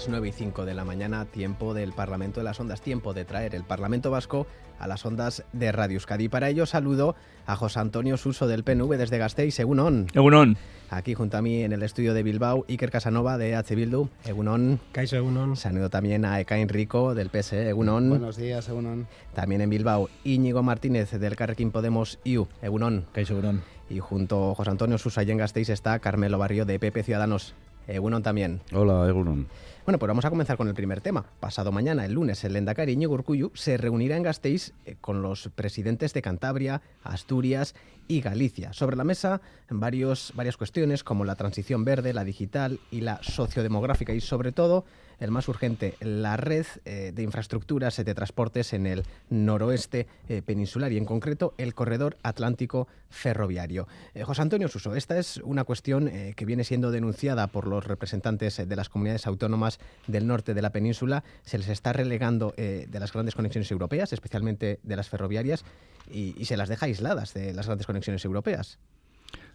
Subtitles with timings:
[0.00, 3.26] Las 9 y 5 de la mañana, tiempo del Parlamento de las Ondas, tiempo de
[3.26, 4.46] traer el Parlamento Vasco
[4.78, 6.30] a las ondas de Radio Euskadi.
[6.30, 10.06] Para ello saludo a José Antonio Suso del PNV desde Gasteiz, Egunon.
[10.14, 10.56] Egunon.
[10.88, 13.74] Aquí junto a mí en el estudio de Bilbao, Iker Casanova de H.
[13.74, 14.80] Bildu, Egunon.
[14.92, 15.56] Kaiso Egunon.
[15.56, 18.08] Saludo también a Ekain Rico del PSE, Egunon.
[18.08, 19.06] Buenos días, Egunon.
[19.34, 23.04] También en Bilbao, Íñigo Martínez del Carrequín Podemos IU, Egunon.
[23.12, 23.60] Kaiso Egunon.
[23.90, 27.54] Y junto a José Antonio Suso y en Gasteiz está Carmelo Barrio de PP Ciudadanos.
[27.86, 28.60] Egunon también.
[28.72, 29.46] Hola, Egunon.
[29.90, 31.24] Bueno, pues vamos a comenzar con el primer tema.
[31.40, 35.50] Pasado mañana, el lunes, el Lendakari Íñigo Urkullu se reunirá en Gasteiz eh, con los
[35.52, 37.74] presidentes de Cantabria, Asturias
[38.06, 38.72] y Galicia.
[38.72, 44.12] Sobre la mesa, varios, varias cuestiones como la transición verde, la digital y la sociodemográfica
[44.12, 44.84] y sobre todo
[45.20, 50.90] el más urgente, la red eh, de infraestructuras de transportes en el noroeste eh, peninsular
[50.92, 53.86] y en concreto el corredor atlántico ferroviario.
[54.14, 58.56] Eh, José Antonio Suso, esta es una cuestión que viene siendo denunciada por los representantes
[58.56, 61.22] de las comunidades autónomas del norte de la península.
[61.44, 65.64] Se les está relegando de las grandes conexiones europeas, especialmente de las ferroviarias,
[66.10, 68.78] y se las deja aisladas de las grandes conexiones europeas.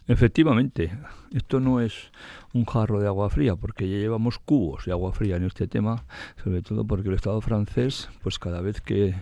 [0.08, 0.96] Efectivamente,
[1.32, 2.12] esto no es
[2.52, 6.04] un jarro de agua fría, porque ya llevamos cubos de agua fría en este tema,
[6.42, 9.16] sobre todo porque el Estado francés, pues cada vez que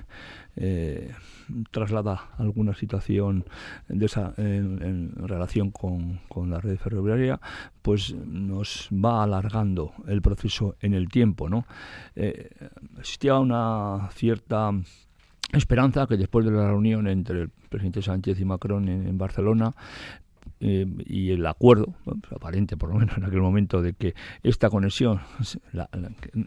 [0.57, 1.13] eh,
[1.71, 3.47] traslada alguna situación
[3.89, 7.41] de esa, en, relación con, con, la red ferroviaria,
[7.81, 11.49] pues nos va alargando el proceso en el tiempo.
[11.49, 11.67] ¿no?
[12.15, 12.51] Eh,
[12.99, 14.71] existía una cierta
[15.53, 19.73] esperanza que después de la reunión entre el presidente Sánchez y Macron en Barcelona,
[20.67, 24.71] eh, y el acuerdo, pues aparente por lo menos en aquel momento, de que esta
[24.71, 25.21] conexión,
[25.73, 25.91] la,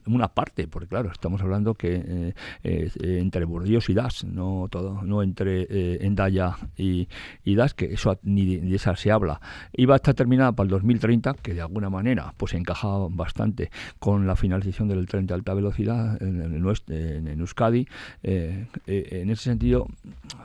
[0.08, 5.04] una parte, porque claro, estamos hablando que eh, eh, entre Burdeos y Das, no todo,
[5.04, 7.08] no entre Endaya y,
[7.44, 9.40] y, Das, que eso ni de, de, esa se habla,
[9.74, 14.26] iba a estar terminada para el 2030, que de alguna manera pues encajaba bastante con
[14.26, 17.88] la finalización del tren de alta velocidad en, en, en, en Euskadi.
[18.24, 19.88] en ese sentido,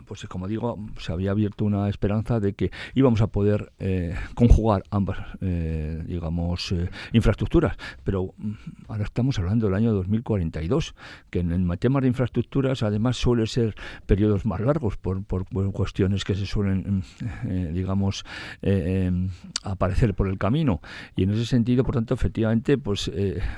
[0.04, 4.82] pues como digo, se había abierto una esperanza de que íbamos a poder eh, conjugar
[4.90, 7.76] ambas, eh, digamos, eh, infraestructuras.
[8.04, 8.52] Pero mm,
[8.88, 10.94] ahora estamos hablando del año 2042,
[11.30, 13.74] que en el temas de infraestructuras además suele ser
[14.06, 18.24] periodos más largos por, por, cuestiones que se suelen, mm, digamos,
[18.60, 19.30] em,
[19.64, 20.80] aparecer por el camino.
[21.16, 23.10] Y en ese sentido, por tanto, efectivamente, pues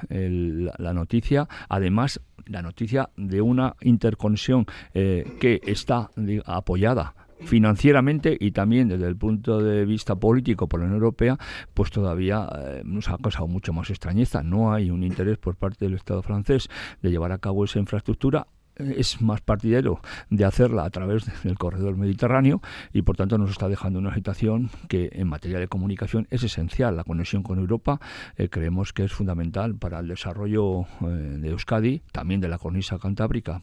[0.09, 6.10] el, la noticia, además, la noticia de una interconexión que está
[6.47, 11.38] apoyada financieramente y también desde el punto de vista político por la Unión Europea,
[11.74, 14.42] pues todavía eh, nos ha causado mucho más extrañeza.
[14.42, 16.68] No hay un interés por parte del Estado francés
[17.02, 18.46] de llevar a cabo esa infraestructura
[18.76, 22.60] es más partidario de hacerla a través del corredor mediterráneo
[22.92, 26.96] y por tanto nos está dejando una situación que en materia de comunicación es esencial.
[26.96, 28.00] La conexión con Europa
[28.36, 32.98] eh, creemos que es fundamental para el desarrollo eh, de Euskadi, también de la cornisa
[32.98, 33.62] cantábrica.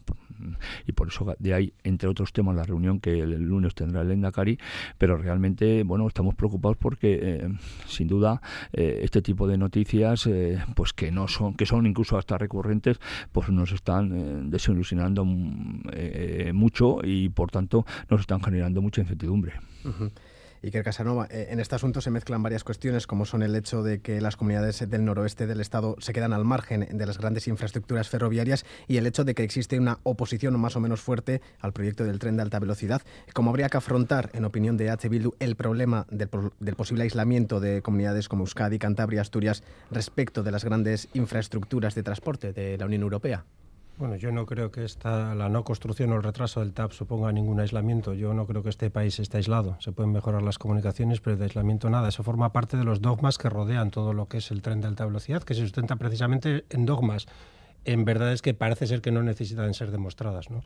[0.86, 4.00] Y por eso de ahí, entre otros temas, la reunión que el, el lunes tendrá
[4.02, 4.58] el Endacari,
[4.98, 7.48] pero realmente, bueno, estamos preocupados porque eh,
[7.86, 8.40] sin duda
[8.72, 10.28] este tipo de noticias,
[10.74, 12.98] pues que no son, que son incluso hasta recurrentes,
[13.32, 15.01] pues nos están desilusionando
[15.92, 19.54] eh, mucho y por tanto nos están generando mucha incertidumbre.
[19.84, 20.10] Uh -huh.
[20.64, 24.00] Iker Casanova, eh, en este asunto se mezclan varias cuestiones, como son el hecho de
[24.00, 28.08] que las comunidades del noroeste del Estado se quedan al margen de las grandes infraestructuras
[28.08, 32.04] ferroviarias y el hecho de que existe una oposición más o menos fuerte al proyecto
[32.04, 33.02] del tren de alta velocidad.
[33.34, 35.08] ¿Cómo habría que afrontar, en opinión de H.
[35.08, 36.30] Bildu, el problema del,
[36.60, 42.04] del posible aislamiento de comunidades como Euskadi, Cantabria, Asturias respecto de las grandes infraestructuras de
[42.04, 43.44] transporte de la Unión Europea?
[43.98, 47.30] Bueno, yo no creo que esta, la no construcción o el retraso del TAP suponga
[47.30, 48.14] ningún aislamiento.
[48.14, 49.76] Yo no creo que este país esté aislado.
[49.80, 52.08] Se pueden mejorar las comunicaciones, pero de aislamiento nada.
[52.08, 54.88] Eso forma parte de los dogmas que rodean todo lo que es el tren de
[54.88, 57.26] alta velocidad, que se sustenta precisamente en dogmas.
[57.84, 60.62] En verdad es que parece ser que no necesitan ser demostradas, ¿no?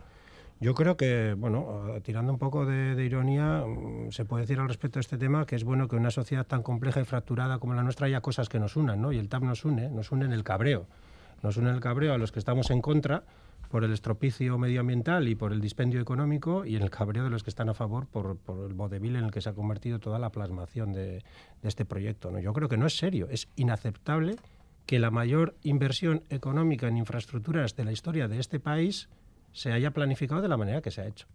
[0.59, 4.69] Yo creo que, bueno, tirando un poco de, de, ironía, mm, se puede decir al
[4.69, 7.75] respecto de este tema que es bueno que una sociedad tan compleja y fracturada como
[7.75, 9.13] la nuestra haya cosas que nos unan, ¿no?
[9.13, 10.87] Y el TAP nos une, nos une en el cabreo
[11.43, 13.25] nos une el cabreo a los que estamos en contra
[13.69, 17.51] por el estropicio medioambiental y por el dispendio económico y el cabreo de los que
[17.51, 20.31] están a favor por, por el vodevil en el que se ha convertido toda la
[20.31, 21.23] plasmación de,
[21.63, 22.31] de este proyecto.
[22.31, 22.39] ¿no?
[22.39, 24.37] Yo creo que no es serio, es inaceptable
[24.87, 29.09] que la mayor inversión económica en infraestructuras de la historia de este país
[29.53, 31.27] se haya planificado de la manera que se ha hecho.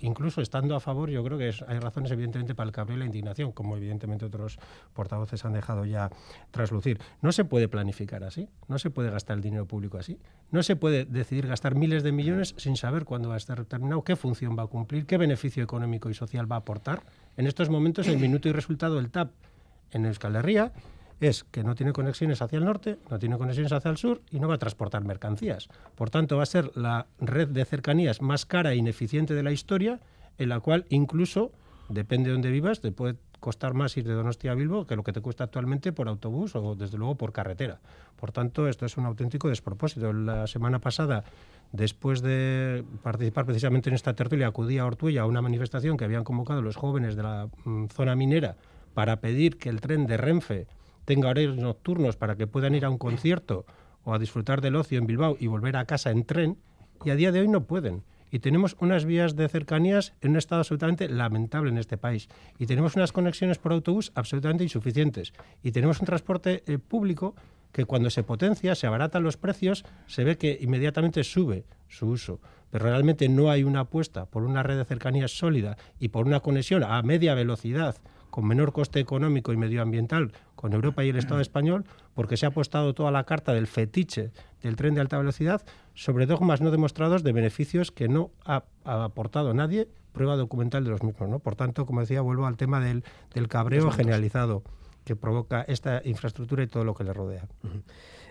[0.00, 3.06] Incluso estando a favor, yo creo que hay razones evidentemente para el cabreo y la
[3.06, 4.58] indignación, como evidentemente otros
[4.92, 6.10] portavoces han dejado ya
[6.50, 6.98] traslucir.
[7.22, 10.18] No se puede planificar así, no se puede gastar el dinero público así,
[10.50, 14.02] no se puede decidir gastar miles de millones sin saber cuándo va a estar terminado,
[14.02, 17.02] qué función va a cumplir, qué beneficio económico y social va a aportar.
[17.36, 19.30] En estos momentos el minuto y resultado del TAP
[19.92, 20.72] en Euskal Herria
[21.20, 24.40] es que no tiene conexiones hacia el norte, no tiene conexiones hacia el sur y
[24.40, 25.68] no va a transportar mercancías.
[25.94, 29.52] Por tanto, va a ser la red de cercanías más cara e ineficiente de la
[29.52, 30.00] historia,
[30.38, 31.52] en la cual incluso,
[31.88, 35.04] depende de dónde vivas, te puede costar más ir de Donostia a Bilbo que lo
[35.04, 37.80] que te cuesta actualmente por autobús o desde luego por carretera.
[38.16, 40.12] Por tanto, esto es un auténtico despropósito.
[40.12, 41.24] La semana pasada,
[41.72, 46.24] después de participar precisamente en esta tertulia, acudí a Ortuella a una manifestación que habían
[46.24, 48.56] convocado los jóvenes de la mm, zona minera
[48.94, 50.66] para pedir que el tren de Renfe
[51.06, 53.64] tenga horarios nocturnos para que puedan ir a un concierto
[54.04, 56.58] o a disfrutar del ocio en Bilbao y volver a casa en tren,
[57.04, 58.02] y a día de hoy no pueden.
[58.30, 62.28] Y tenemos unas vías de cercanías en un estado absolutamente lamentable en este país.
[62.58, 65.32] Y tenemos unas conexiones por autobús absolutamente insuficientes.
[65.62, 67.34] Y tenemos un transporte eh, público
[67.72, 72.40] que cuando se potencia, se abaratan los precios, se ve que inmediatamente sube su uso.
[72.70, 76.40] Pero realmente no hay una apuesta por una red de cercanías sólida y por una
[76.40, 77.96] conexión a media velocidad
[78.36, 82.50] con menor coste económico y medioambiental con Europa y el Estado español, porque se ha
[82.50, 84.30] apostado toda la carta del fetiche
[84.62, 89.54] del tren de alta velocidad sobre dogmas no demostrados de beneficios que no ha, aportado
[89.54, 91.30] nadie, prueba documental de los mismos.
[91.30, 91.38] ¿no?
[91.38, 94.62] Por tanto, como decía, vuelvo al tema del, del cabreo generalizado
[95.04, 97.48] que provoca esta infraestructura y todo lo que le rodea.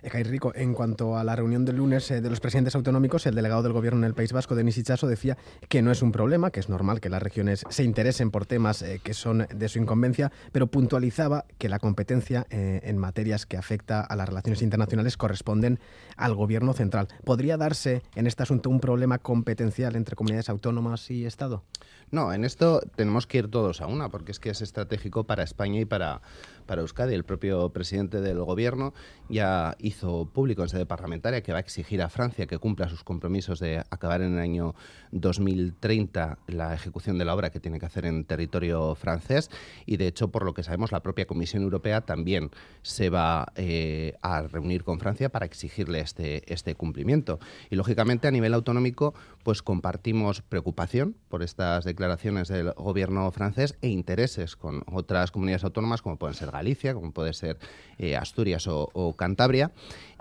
[0.10, 3.64] Rico, en cuanto a la reunión del lunes eh, de los presidentes autonómicos, el delegado
[3.64, 5.38] del gobierno en el País Vasco, Denis Ichaso, decía
[5.68, 8.82] que no es un problema, que es normal que las regiones se interesen por temas
[8.82, 13.58] eh, que son de su incumbencia, pero puntualizaba que la competencia eh, en materias que
[13.58, 15.80] afecta a las relaciones internacionales corresponden
[16.16, 17.08] al gobierno central.
[17.24, 21.64] ¿Podría darse en este asunto un problema competencial entre comunidades autónomas y Estado?
[22.12, 25.44] No, en esto tenemos que ir todos a una, porque es que es estratégico para
[25.44, 26.22] España y para,
[26.66, 27.14] para Euskadi.
[27.14, 28.94] El propio presidente del gobierno
[29.30, 33.04] ya hizo público en sede parlamentaria que va a exigir a Francia que cumpla sus
[33.04, 34.76] compromisos de acabar en el año
[35.12, 39.50] 2030 la ejecución de la obra que tiene que hacer en territorio francés.
[39.86, 42.52] Y de hecho, por lo que sabemos, la propia Comisión Europea también
[42.82, 47.40] se va eh, a reunir con Francia para exigirle este, este cumplimiento.
[47.70, 49.14] Y lógicamente, a nivel autonómico,
[49.46, 56.02] pues compartimos preocupación por estas declaraciones del gobierno francés e intereses con otras comunidades autónomas
[56.02, 57.60] como pueden ser Galicia, como puede ser
[58.00, 59.72] eh, Asturias o, Cantabria.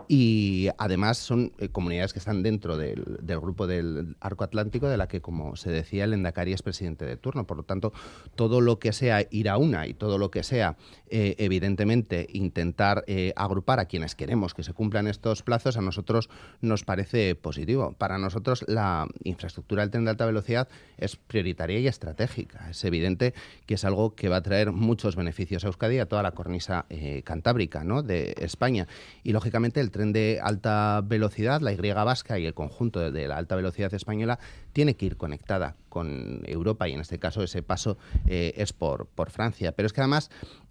[0.09, 3.05] Y además son eh, comunidades que están dentro del,
[3.41, 7.17] grupo del Arco Atlántico, de la que, como se decía, el Endacari es presidente de
[7.17, 7.47] turno.
[7.47, 7.93] Por lo tanto,
[8.35, 10.77] todo lo que sea ir a una y todo lo que sea,
[11.09, 13.05] eh, evidentemente, intentar
[13.37, 16.29] agrupar a quienes queremos que se cumplan estos plazos, a nosotros
[16.61, 17.95] nos parece positivo.
[17.99, 20.69] Para nosotros, la infraestructura del tren de alta velocidad
[20.99, 22.71] es prioritaria y estratégica.
[22.71, 23.35] Es evidente
[23.67, 26.87] que es algo que va a traer muchos beneficios a Euskadi, a toda la cornisa
[26.89, 28.03] eh, cantábrica ¿no?
[28.03, 28.87] de España.
[29.23, 33.37] Y lógicamente el tren de alta velocidad, la Y vasca y el conjunto de, la
[33.37, 34.41] alta velocidad española
[34.73, 37.97] tiene que ir conectada con Europa y en este caso ese paso
[38.27, 39.71] eh, es por, por Francia.
[39.71, 40.31] Pero es que además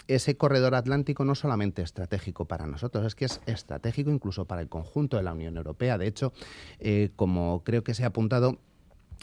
[0.09, 4.61] ese corredor atlántico no solamente es estratégico para nosotros, es que es estratégico incluso para
[4.61, 5.97] el conjunto de la Unión Europea.
[5.97, 6.33] De hecho,
[6.79, 8.59] eh, como creo que se ha apuntado,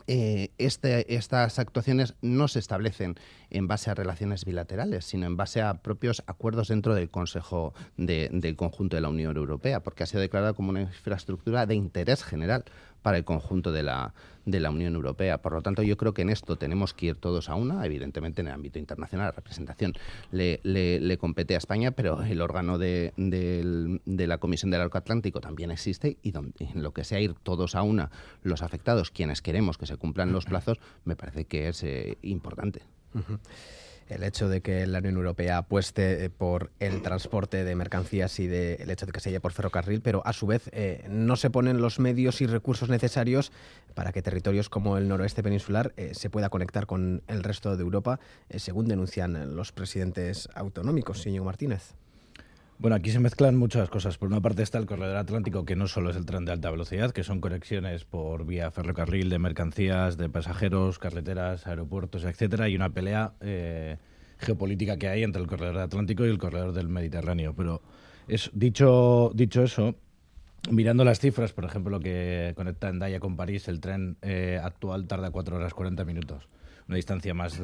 [0.06, 3.16] eh, este, estas actuaciones no se establecen
[3.50, 8.56] en base a relaciones bilaterales, sino en base a propios acuerdos dentro del Consejo del
[8.56, 12.64] conjunto de la Unión Europea, porque ha sido declarada como una infraestructura de interés general
[13.02, 14.14] para el conjunto de la,
[14.44, 15.38] de la Unión Europea.
[15.38, 17.84] Por lo tanto, yo creo que en esto tenemos que ir todos a una.
[17.84, 19.94] Evidentemente, en el ámbito internacional, la representación
[20.30, 25.40] le, le, compete a España, pero el órgano de, de, la Comisión del Arco Atlántico
[25.40, 28.10] también existe y donde, en lo que sea ir todos a una,
[28.42, 32.82] los afectados, quienes queremos que se cumplan los plazos, me parece que es eh, importante
[34.10, 38.46] el hecho de que la Unión Europea apueste eh, por el transporte de mercancías y
[38.46, 41.36] de, el hecho de que se lleve por ferrocarril, pero a su vez eh, no
[41.36, 43.52] se ponen los medios y recursos necesarios
[43.94, 47.82] para que territorios como el noroeste peninsular eh, se pueda conectar con el resto de
[47.82, 48.20] Europa,
[48.56, 51.22] según denuncian los presidentes autonómicos.
[51.22, 51.94] Señor Martínez.
[52.80, 54.16] Bueno, aquí se mezclan muchas cosas.
[54.16, 56.70] Por una parte está el corredor atlántico, que no solo es el tren de alta
[56.70, 62.76] velocidad, que son conexiones por vía ferrocarril de mercancías, de pasajeros, carreteras, aeropuertos, etcétera, y
[62.76, 63.98] una pelea eh,
[64.38, 67.52] geopolítica que hay entre el corredor atlántico y el corredor del Mediterráneo.
[67.54, 67.82] Pero
[68.28, 69.96] es, dicho, dicho eso,
[70.70, 75.06] mirando las cifras, por ejemplo, lo que conecta Endaya con París, el tren eh, actual
[75.06, 76.48] tarda 4 horas 40 minutos
[76.88, 77.62] una distancia más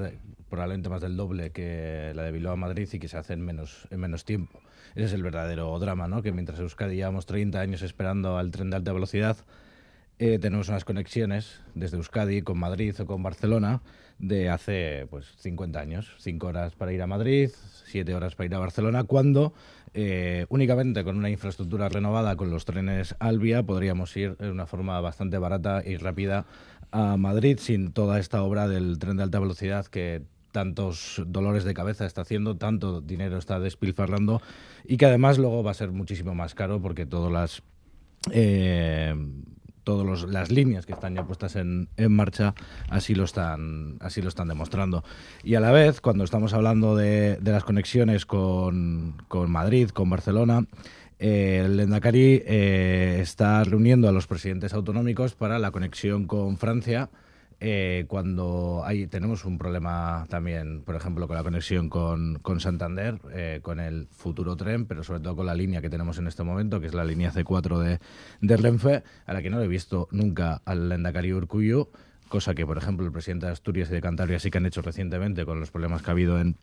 [0.48, 3.40] probablemente más del doble que la de Bilbao a Madrid y que se hace en
[3.40, 4.60] menos, en menos tiempo.
[4.96, 6.22] Ese es el verdadero drama, ¿no?
[6.22, 9.36] que mientras Euskadi llevamos 30 años esperando al tren de alta velocidad,
[10.18, 13.82] eh, tenemos unas conexiones desde Euskadi con Madrid o con Barcelona
[14.18, 16.16] de hace pues 50 años.
[16.18, 17.50] Cinco horas para ir a Madrid,
[17.84, 19.52] siete horas para ir a Barcelona, cuando
[19.92, 24.98] eh, únicamente con una infraestructura renovada con los trenes Albia podríamos ir de una forma
[25.02, 26.46] bastante barata y rápida
[26.90, 30.22] a Madrid sin toda esta obra del tren de alta velocidad que
[30.56, 34.40] tantos dolores de cabeza está haciendo, tanto dinero está despilfarrando
[34.86, 37.62] y que además luego va a ser muchísimo más caro porque todas las
[38.32, 39.14] eh,
[39.84, 42.54] todas las líneas que están ya puestas en, en, marcha
[42.88, 45.04] así lo están así lo están demostrando.
[45.44, 50.08] Y a la vez cuando estamos hablando de, de las conexiones con, con, Madrid con
[50.08, 50.64] Barcelona
[51.18, 57.10] eh, el Endacari eh, está reuniendo a los presidentes autonómicos para la conexión con Francia
[57.58, 63.18] eh, cuando hay, tenemos un problema también, por ejemplo, con la conexión con, con Santander,
[63.32, 66.42] eh, con el futuro tren, pero sobre todo con la línea que tenemos en este
[66.42, 67.98] momento, que es la línea C4 de,
[68.40, 71.90] de Renfe, a la que no he visto nunca al Endacari Urcuyo,
[72.28, 74.82] cosa que, por ejemplo, el presidente de Asturias y de Cantabria sí que han hecho
[74.82, 76.56] recientemente con los problemas que ha habido en,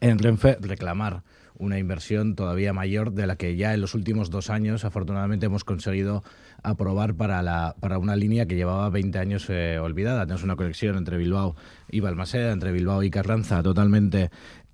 [0.00, 1.22] en Renfe, reclamar
[1.60, 5.62] una inversión todavía mayor de la que ya en los últimos dos años afortunadamente hemos
[5.62, 6.24] conseguido
[6.62, 10.22] aprobar para, la, para una línea que llevaba 20 años eh, olvidada.
[10.22, 11.54] Tenemos una conexión entre Bilbao
[11.90, 14.30] y Balmaseda, entre Bilbao y Carranza totalmente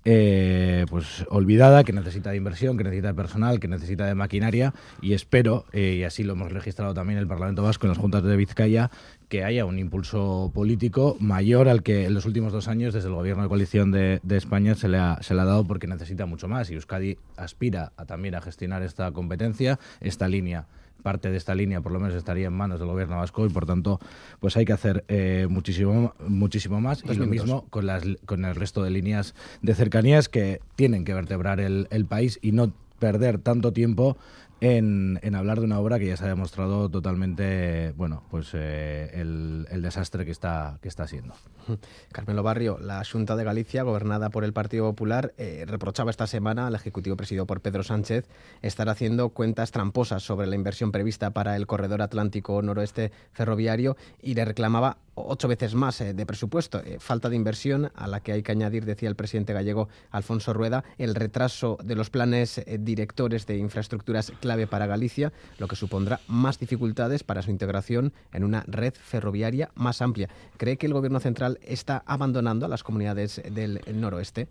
[0.09, 4.73] eh, pues olvidada, que necesita de inversión, que necesita de personal, que necesita de maquinaria
[5.01, 8.23] y espero, eh, y así lo hemos registrado también el Parlamento Vasco en las juntas
[8.23, 8.89] de Vizcaya,
[9.29, 13.15] que haya un impulso político mayor al que en los últimos dos años desde el
[13.15, 16.25] gobierno de coalición de, de España se le, ha, se le ha dado porque necesita
[16.25, 16.69] mucho más.
[16.69, 20.65] Y Euskadi aspira a, también a gestionar esta competencia, esta línea
[21.03, 23.65] parte de esta línea por lo menos estaría en manos del gobierno vasco y por
[23.65, 23.99] tanto
[24.39, 27.03] pues hay que hacer eh, muchísimo muchísimo más.
[27.03, 31.05] Dos y lo mismo con las con el resto de líneas de cercanías que tienen
[31.05, 34.17] que vertebrar el, el país y no perder tanto tiempo
[34.59, 39.81] en, hablar de una obra que ya se ha demostrado totalmente, bueno, pues eh, el,
[39.81, 41.35] desastre que está, que está siendo.
[42.11, 46.67] Carmelo Barrio, la Junta de Galicia, gobernada por el Partido Popular, eh, reprochaba esta semana
[46.67, 48.27] al Ejecutivo presidido por Pedro Sánchez
[48.61, 54.33] estar haciendo cuentas tramposas sobre la inversión prevista para el corredor atlántico noroeste ferroviario y
[54.33, 56.81] le reclamaba ocho veces más eh, de presupuesto.
[56.99, 60.83] Falta de inversión a la que hay que añadir, decía el presidente gallego Alfonso Rueda,
[60.97, 66.57] el retraso de los planes directores de infraestructuras clave para Galicia, lo que supondrá más
[66.57, 70.29] dificultades para su integración en una red ferroviaria más amplia.
[70.55, 74.47] ¿Cree que el Gobierno central está abandonando a las comunidades del noroeste?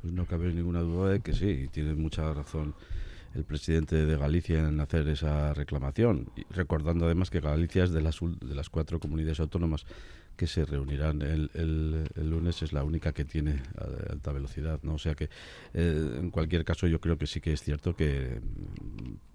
[0.00, 2.74] Pues no cabe ninguna duda de que sí, tiene mucha razón
[3.34, 8.00] el presidente de Galicia en hacer esa reclamación, y recordando además que Galicia es de
[8.00, 9.84] las, de las cuatro comunidades autónomas
[10.38, 11.20] que se reunirán.
[11.20, 13.60] El, el, el, lunes es la única que tiene
[14.08, 14.94] alta velocidad, ¿no?
[14.94, 15.28] O sea que
[15.74, 18.40] eh, en cualquier caso yo creo que sí que es cierto que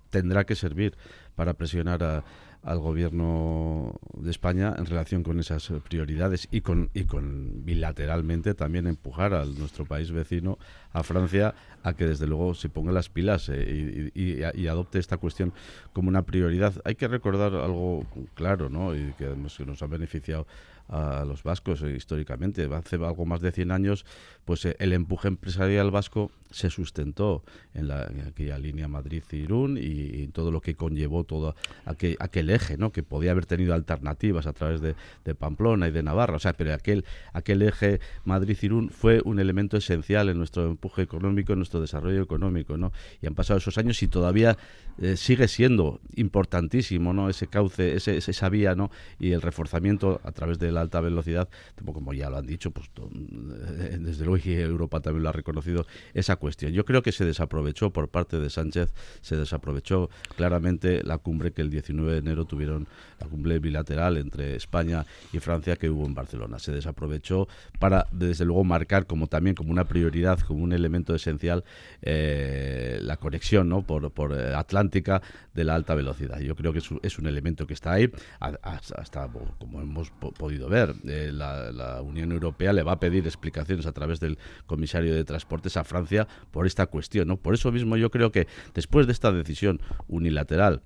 [0.09, 0.95] tendrá que servir
[1.35, 2.23] para presionar a,
[2.63, 8.87] al gobierno de España en relación con esas prioridades y con y con bilateralmente también
[8.87, 10.57] empujar a nuestro país vecino
[10.93, 15.51] a Francia a que desde luego se ponga las pilas eh, y, adopte esta cuestión
[15.91, 16.73] como una prioridad.
[16.85, 20.47] Hay que recordar algo claro no y que además nos ha beneficiado
[20.89, 22.67] a los vascos eh, históricamente.
[22.73, 24.05] Hace algo más de 100 años,
[24.45, 30.27] pues eh, el empuje empresarial vasco se sustentó en, la, aquella línea Madrid-Irún y, y,
[30.27, 32.91] todo lo que conllevó todo aquel, aquel eje, ¿no?
[32.91, 36.53] que podía haber tenido alternativas a través de, de, Pamplona y de Navarra, o sea,
[36.53, 41.81] pero aquel, aquel eje Madrid-Irún fue un elemento esencial en nuestro empuje económico, en nuestro
[41.81, 42.91] desarrollo económico, ¿no?
[43.21, 44.57] Y han pasado esos años y todavía
[44.99, 47.29] eh, sigue siendo importantísimo, ¿no?
[47.29, 48.91] Ese cauce, ese, esa vía, ¿no?
[49.19, 51.49] Y el reforzamiento a través de la alta velocidad,
[51.85, 52.89] como ya lo han dicho, pues
[53.99, 56.71] desde luego y Europa también lo ha reconocido, esa cuestión.
[56.73, 61.61] Yo creo que se desaprovechó por parte de Sánchez, se desaprovechó claramente la cumbre que
[61.61, 62.87] el 19 de enero tuvieron,
[63.19, 66.59] la cumbre bilateral entre España y Francia que hubo en Barcelona.
[66.59, 67.47] Se desaprovechó
[67.79, 71.63] para, desde luego, marcar como también como una prioridad, como un elemento esencial,
[72.01, 73.83] eh, la conexión ¿no?
[73.83, 75.21] por, por eh, Atlántica
[75.53, 76.39] de la alta velocidad.
[76.39, 81.31] Yo creo que es un, elemento que está ahí, hasta como hemos podido ver, eh,
[81.33, 85.83] la, Unión Europea le va a pedir explicaciones a través del comisario de Transportes a
[85.83, 87.27] Francia por esta cuestión.
[87.27, 87.37] ¿no?
[87.37, 90.81] Por eso mismo yo creo que después de esta decisión unilateral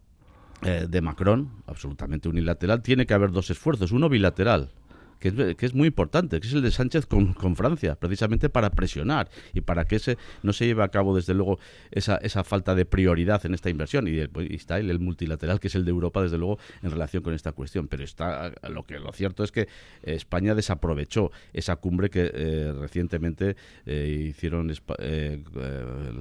[0.64, 4.72] eh, de Macron, absolutamente unilateral, tiene que haber dos esfuerzos, uno bilateral
[5.20, 8.50] que es, que es muy importante, que es el de Sánchez con, con, Francia, precisamente
[8.50, 11.60] para presionar y para que ese no se lleve a cabo, desde luego,
[11.92, 14.08] esa, esa falta de prioridad en esta inversión.
[14.08, 16.92] Y, pues, y está el, el, multilateral, que es el de Europa, desde luego, en
[16.92, 17.88] relación con esta cuestión.
[17.88, 19.68] Pero está lo que lo cierto es que
[20.04, 23.56] España desaprovechó esa cumbre que eh, recientemente
[23.86, 25.44] eh, hicieron eh,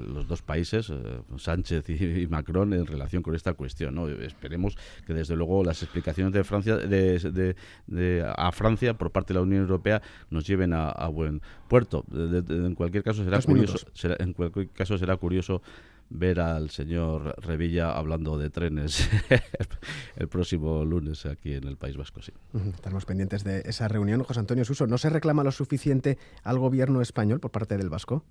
[0.08, 0.92] los dos países,
[1.36, 3.94] Sánchez y, Macron, en relación con esta cuestión.
[3.94, 4.08] ¿no?
[4.08, 4.76] Esperemos
[5.06, 9.42] que, desde luego, las explicaciones de Francia de, de, a Francia por parte de la
[9.42, 12.04] Unión Europea nos lleven a, a buen puerto.
[12.08, 15.62] De, de, en cualquier caso será Dos curioso, será, en cualquier caso será curioso
[16.08, 19.08] ver al señor Revilla hablando de trenes
[20.16, 22.22] el próximo lunes aquí en el País Vasco.
[22.22, 22.32] Sí.
[22.74, 24.22] Estamos pendientes de esa reunión.
[24.22, 28.24] José Antonio Suso, ¿no se reclama lo suficiente al gobierno español por parte del Vasco?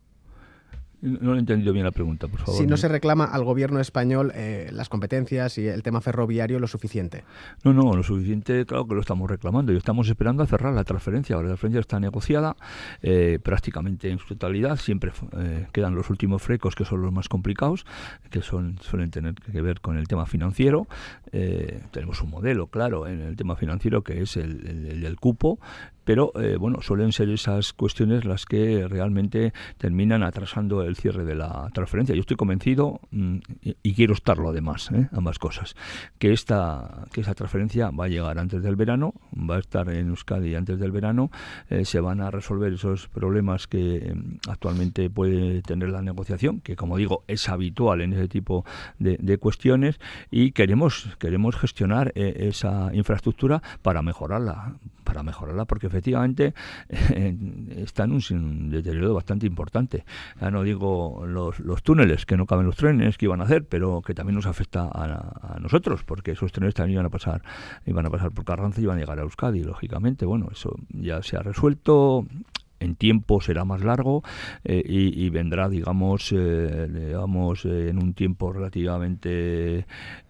[1.05, 2.59] No he entendido bien la pregunta, por favor.
[2.59, 6.67] Si no se reclama al gobierno español eh, las competencias y el tema ferroviario lo
[6.67, 7.23] suficiente.
[7.63, 10.83] No, no, lo suficiente, claro que lo estamos reclamando y estamos esperando a cerrar la
[10.83, 11.35] transferencia.
[11.35, 12.55] Ahora la transferencia está negociada
[13.03, 14.77] eh, prácticamente en su totalidad.
[14.77, 17.85] Siempre eh, quedan los últimos frecos que son los más complicados,
[18.31, 20.87] que son suelen tener que ver con el tema financiero.
[21.31, 25.17] Eh, tenemos un modelo, claro, en el tema financiero que es el, el, el del
[25.17, 25.59] cupo,
[26.05, 31.35] pero eh, bueno, suelen ser esas cuestiones las que realmente terminan atrasando el cierre de
[31.35, 32.15] la transferencia.
[32.15, 35.09] Yo estoy convencido, mmm, y, quiero estarlo además, ¿eh?
[35.13, 35.75] ambas cosas,
[36.19, 40.09] que esta que esa transferencia va a llegar antes del verano, va a estar en
[40.09, 41.31] Euskadi antes del verano,
[41.69, 44.15] eh, se van a resolver esos problemas que eh,
[44.47, 48.65] actualmente puede tener la negociación, que como digo es habitual en ese tipo
[48.99, 56.53] de, de cuestiones, y queremos queremos gestionar esa infraestructura para mejorarla, para mejorarla, porque efectivamente
[56.89, 57.37] eh,
[57.77, 60.03] está en un, deterioro bastante importante.
[60.41, 63.65] Ya no digo los, los, túneles, que no caben los trenes que iban a hacer,
[63.65, 67.41] pero que también nos afecta a, a, nosotros, porque esos trenes también iban a pasar,
[67.85, 70.25] iban a pasar por Carranza y iban a llegar a Euskadi, lógicamente.
[70.25, 72.25] Bueno, eso ya se ha resuelto
[72.79, 74.23] en tiempo será más largo
[74.63, 79.85] eh, y, vendrá, digamos, eh, digamos eh, en un tiempo relativamente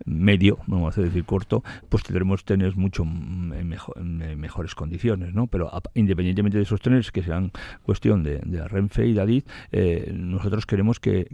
[0.05, 5.47] medio, vamos a decir corto, pues tendremos trenes mucho en, mejor, en mejores condiciones, ¿no?
[5.47, 7.51] Pero independientemente de esos trenes, que sean
[7.83, 9.43] cuestión de, de Renfe y Dadid,
[10.13, 11.27] nosotros queremos que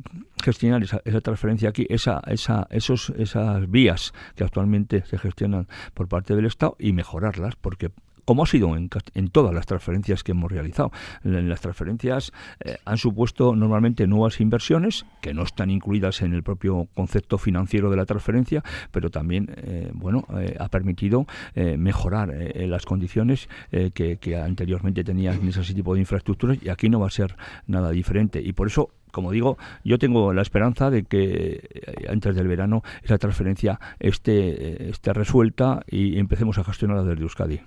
[0.44, 6.08] gestionar esa, esa transferencia aquí, esa, esa, esos, esas vías que actualmente se gestionan por
[6.08, 7.92] parte del Estado y mejorarlas, porque
[8.26, 8.90] como ha sido en,
[9.30, 10.92] todas las transferencias que hemos realizado.
[11.24, 16.88] Las transferencias eh, han supuesto normalmente nuevas inversiones que no están incluidas en el propio
[16.94, 23.50] concepto financiero de la transferencia, pero también eh, bueno eh, ha permitido mejorar las condiciones
[23.72, 27.36] que, que, anteriormente tenían en ese tipo de infraestructuras y aquí no va a ser
[27.68, 28.42] nada diferente.
[28.42, 33.18] Y por eso como digo, yo tengo la esperanza de que antes del verano esa
[33.18, 37.62] transferencia esté, esté resuelta y empecemos a gestionarla desde Euskadi.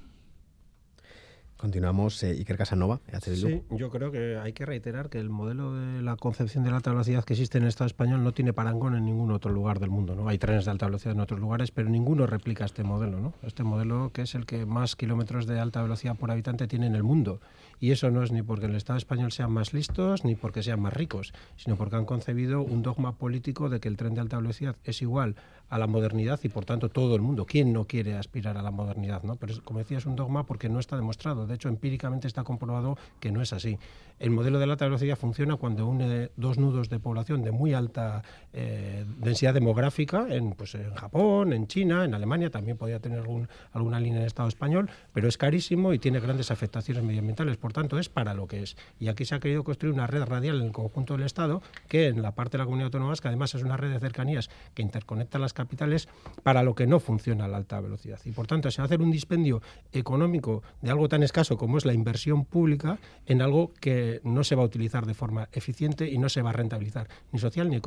[1.56, 3.00] Continuamos, eh, Iker Casanova.
[3.22, 6.76] Sí, yo creo que hay que reiterar que el modelo de la concepción de la
[6.76, 9.78] alta velocidad que existe en el Estado español no tiene parangón en ningún otro lugar
[9.78, 10.14] del mundo.
[10.14, 10.28] ¿no?
[10.28, 13.20] Hay trenes de alta velocidad en otros lugares, pero ninguno replica este modelo.
[13.20, 13.34] ¿no?
[13.42, 16.96] Este modelo que es el que más kilómetros de alta velocidad por habitante tiene en
[16.96, 17.40] el mundo.
[17.78, 20.62] Y eso no es ni porque en el Estado español sean más listos ni porque
[20.62, 24.20] sean más ricos, sino porque han concebido un dogma político de que el tren de
[24.20, 25.36] alta velocidad es igual
[25.68, 27.46] a la modernidad y por tanto todo el mundo.
[27.46, 29.22] ¿Quién no quiere aspirar a la modernidad?
[29.22, 29.36] ¿no?
[29.36, 31.46] Pero como decía, es un dogma porque no está demostrado.
[31.46, 33.78] De hecho, empíricamente está comprobado que no es así.
[34.20, 37.74] El modelo de la alta velocidad funciona cuando une dos nudos de población de muy
[37.74, 38.22] alta
[38.52, 43.48] eh, densidad demográfica en, pues, en Japón, en China, en Alemania, también podría tener algún,
[43.72, 47.56] alguna línea en Estado español, pero es carísimo y tiene grandes afectaciones medioambientales.
[47.56, 48.76] Por tanto, es para lo que es.
[49.00, 52.06] Y aquí se ha querido construir una red radial en el conjunto del Estado, que
[52.06, 54.82] en la parte de la comunidad autónoma, que además es una red de cercanías que
[54.82, 56.08] interconecta las capitales
[56.42, 58.20] para lo que no funciona la alta velocidad.
[58.24, 59.62] Y por tanto, se va a hacer un dispendio
[59.92, 64.54] económico de algo tan escaso como es la inversión pública en algo que no se
[64.54, 67.80] va a utilizar de forma eficiente y no se va a rentabilizar ni social ni,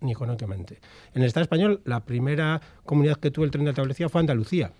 [0.00, 0.80] ni económicamente.
[1.14, 4.20] En el Estado español, la primera comunidad que tuvo el tren de alta velocidad fue
[4.20, 4.72] Andalucía,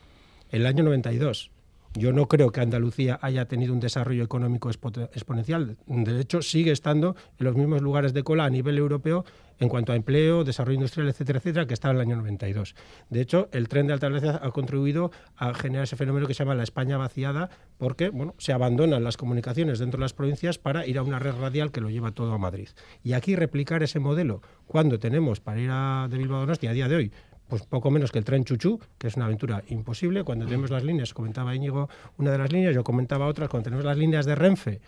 [0.50, 1.50] el año 92.
[1.94, 5.76] Yo no creo que Andalucía haya tenido un desarrollo económico exponencial.
[5.86, 9.24] De hecho, sigue estando en los mismos lugares de cola a nivel europeo
[9.58, 12.74] en cuanto a empleo, desarrollo industrial, etcétera, etcétera, que estaba en el año 92.
[13.10, 16.44] De hecho, el tren de alta velocidad ha contribuido a generar ese fenómeno que se
[16.44, 20.86] llama la España vaciada, porque bueno, se abandonan las comunicaciones dentro de las provincias para
[20.86, 22.68] ir a una red radial que lo lleva todo a Madrid.
[23.02, 26.74] Y aquí replicar ese modelo cuando tenemos para ir a, de Bilbao a Donostia a
[26.74, 27.12] día de hoy
[27.50, 30.24] pues poco menos que el tren Chuchú, que es una aventura imposible.
[30.24, 33.84] Cuando tenemos las líneas, comentaba Íñigo una de las líneas, yo comentaba otras, cuando tenemos
[33.84, 34.80] las líneas de Renfe,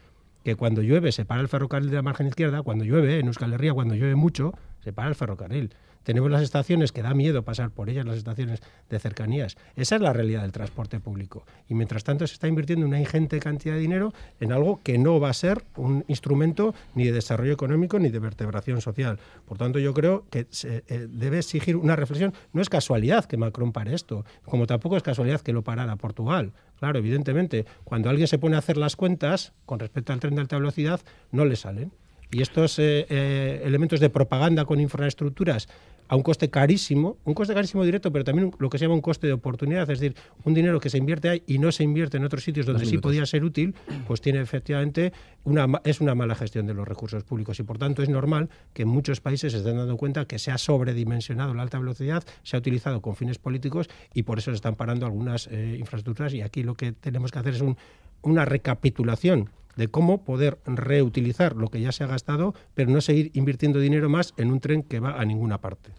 [0.44, 3.52] que cuando llueve se para el ferrocarril de la margen izquierda, cuando llueve en Euskal
[3.52, 5.74] Herria, cuando llueve mucho, se para el ferrocarril.
[6.02, 9.56] Tenemos las estaciones que da miedo pasar por ellas, las estaciones de cercanías.
[9.76, 11.44] Esa es la realidad del transporte público.
[11.68, 15.20] Y mientras tanto se está invirtiendo una ingente cantidad de dinero en algo que no
[15.20, 19.18] va a ser un instrumento ni de desarrollo económico ni de vertebración social.
[19.46, 22.34] Por tanto, yo creo que eh, debe exigir una reflexión.
[22.52, 26.52] No es casualidad que Macron pare esto, como tampoco es casualidad que lo parara Portugal.
[26.78, 30.40] Claro, evidentemente, cuando alguien se pone a hacer las cuentas con respecto al tren de
[30.40, 31.92] alta velocidad, no le salen.
[32.32, 35.68] Y estos eh, eh, elementos de propaganda con infraestructuras
[36.08, 39.00] a un coste carísimo, un coste carísimo directo, pero también lo que se llama un
[39.00, 42.16] coste de oportunidad, es decir, un dinero que se invierte ahí y no se invierte
[42.18, 43.74] en otros sitios donde sí podía ser útil,
[44.06, 45.12] pues tiene efectivamente
[45.44, 47.58] una, es una mala gestión de los recursos públicos.
[47.60, 50.50] Y por tanto es normal que en muchos países se estén dando cuenta que se
[50.50, 54.56] ha sobredimensionado la alta velocidad, se ha utilizado con fines políticos y por eso se
[54.56, 56.34] están parando algunas eh, infraestructuras.
[56.34, 57.76] Y aquí lo que tenemos que hacer es un,
[58.22, 63.30] una recapitulación de cómo poder reutilizar lo que ya se ha gastado, pero no seguir
[63.34, 65.90] invirtiendo dinero más en un tren que va a ninguna parte.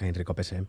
[0.00, 0.64] Enrico Pese.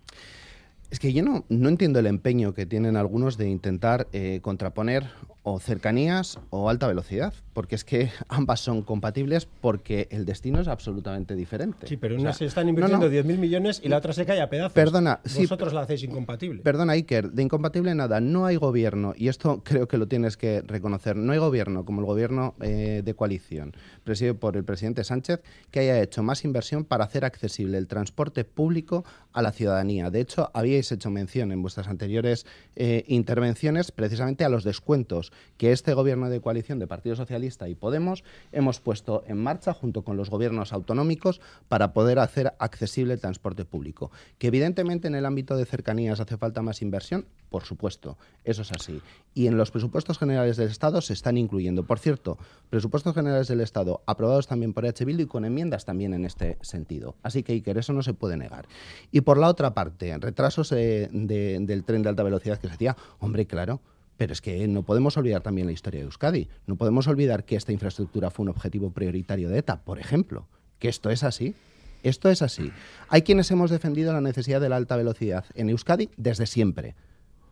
[0.89, 5.09] Es que yo no, no entiendo el empeño que tienen algunos de intentar eh, contraponer
[5.49, 10.67] o cercanías o alta velocidad, porque es que ambas son compatibles porque el destino es
[10.67, 11.87] absolutamente diferente.
[11.87, 14.73] Sí, pero una se están invirtiendo 10.000 millones y la otra se cae a pedazos.
[14.73, 16.63] Perdona, vosotros la hacéis incompatible.
[16.63, 20.63] Perdona, Iker, de incompatible nada, no hay gobierno, y esto creo que lo tienes que
[20.63, 25.41] reconocer, no hay gobierno como el gobierno eh, de coalición, presidido por el presidente Sánchez,
[25.71, 30.09] que haya hecho más inversión para hacer accesible el transporte público a la ciudadanía.
[30.09, 35.71] De hecho, habíais hecho mención en vuestras anteriores eh, intervenciones precisamente a los descuentos que
[35.71, 40.17] este gobierno de coalición de Partido Socialista y Podemos hemos puesto en marcha junto con
[40.17, 44.11] los gobiernos autonómicos para poder hacer accesible el transporte público.
[44.37, 48.71] Que evidentemente en el ámbito de cercanías hace falta más inversión, por supuesto, eso es
[48.71, 49.01] así.
[49.33, 51.83] Y en los presupuestos generales del Estado se están incluyendo.
[51.85, 52.37] Por cierto,
[52.69, 56.57] presupuestos generales del Estado aprobados también por EH Bildu y con enmiendas también en este
[56.61, 57.15] sentido.
[57.23, 58.67] Así que, Iker, eso no se puede negar.
[59.11, 62.97] Y por la otra parte, retrasos eh, del tren de alta velocidad que se decía,
[63.19, 63.81] hombre, claro,
[64.17, 66.49] pero es que no podemos olvidar también la historia de Euskadi.
[66.65, 70.47] No podemos olvidar que esta infraestructura fue un objetivo prioritario de ETA, por ejemplo.
[70.79, 71.55] Que esto es así.
[72.03, 72.71] Esto es así.
[73.09, 76.95] Hay quienes hemos defendido la necesidad de la alta velocidad en Euskadi desde siempre.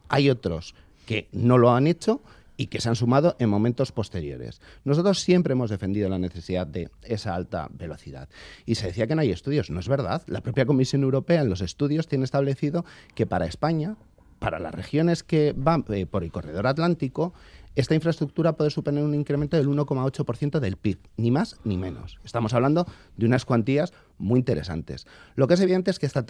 [0.07, 0.75] Hay otros
[1.05, 2.21] que no lo han hecho
[2.57, 4.61] y que se han sumado en momentos posteriores.
[4.85, 8.29] Nosotros siempre hemos defendido la necesidad de esa alta velocidad.
[8.65, 9.69] Y se decía que no hay estudios.
[9.69, 10.23] No es verdad.
[10.27, 13.97] La propia Comisión Europea en los estudios tiene establecido que para España
[14.39, 17.33] para las regiones que van eh, por el corredor atlántico,
[17.75, 22.19] esta infraestructura puede suponer un incremento del 1,8% del PIB, ni más ni menos.
[22.23, 25.05] Estamos hablando de unas cuantías muy interesantes.
[25.35, 26.23] Lo que es evidente es que este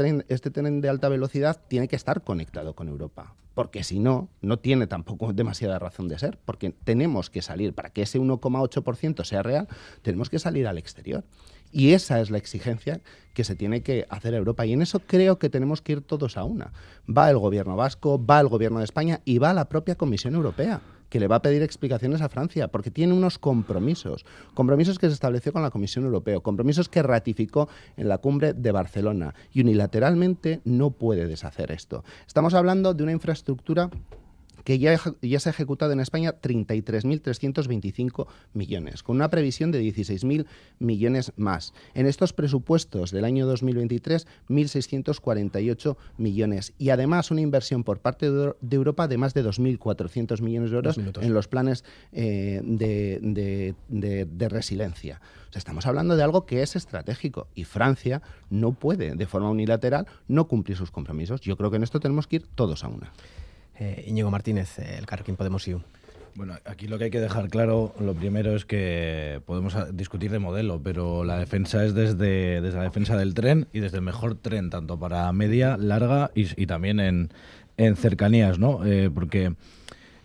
[0.51, 4.87] tren de alta velocidad tiene que estar conectado con Europa, porque si no, no tiene
[4.87, 9.67] tampoco demasiada razón de ser, porque tenemos que salir, para que ese 1,8% sea real,
[10.01, 11.23] tenemos que salir al exterior.
[11.75, 13.01] Y esa es la exigencia
[13.33, 14.65] que se tiene que hacer a Europa.
[14.65, 16.71] Y en eso creo que tenemos que ir todos a una.
[17.05, 20.79] Va el gobierno vasco, va el gobierno de España y va la propia Comisión Europea
[21.09, 25.13] que le va a pedir explicaciones a Francia, porque tiene unos compromisos, compromisos que se
[25.13, 30.61] estableció con la Comisión Europea, compromisos que ratificó en la cumbre de Barcelona, y unilateralmente
[30.63, 32.03] no puede deshacer esto.
[32.25, 33.89] Estamos hablando de una infraestructura
[34.65, 40.47] que ya, ya se ha ejecutado en España 33.325 millones, con una previsión de 16.000
[40.79, 41.73] millones más.
[41.93, 46.73] En estos presupuestos del año 2023, 1.648 millones.
[46.79, 50.97] Y además una inversión por parte de Europa de más de 2.400 millones de euros
[50.97, 55.21] en los planes eh, de, de resiliencia.
[55.53, 60.47] estamos hablando de algo que es estratégico y Francia no puede, de forma unilateral, no
[60.47, 61.41] cumplir sus compromisos.
[61.41, 63.13] Yo creo que en esto tenemos que ir todos a una.
[63.79, 65.81] Eh, Íñigo Martínez, eh, el Carrequín Podemos IU.
[66.35, 70.39] Bueno, aquí lo que hay que dejar claro, lo primero es que podemos discutir de
[70.39, 74.35] modelo, pero la defensa es desde, desde la defensa del tren y desde el mejor
[74.35, 77.29] tren, tanto para media, larga y, también en,
[77.77, 78.85] en cercanías, ¿no?
[78.85, 79.53] Eh, porque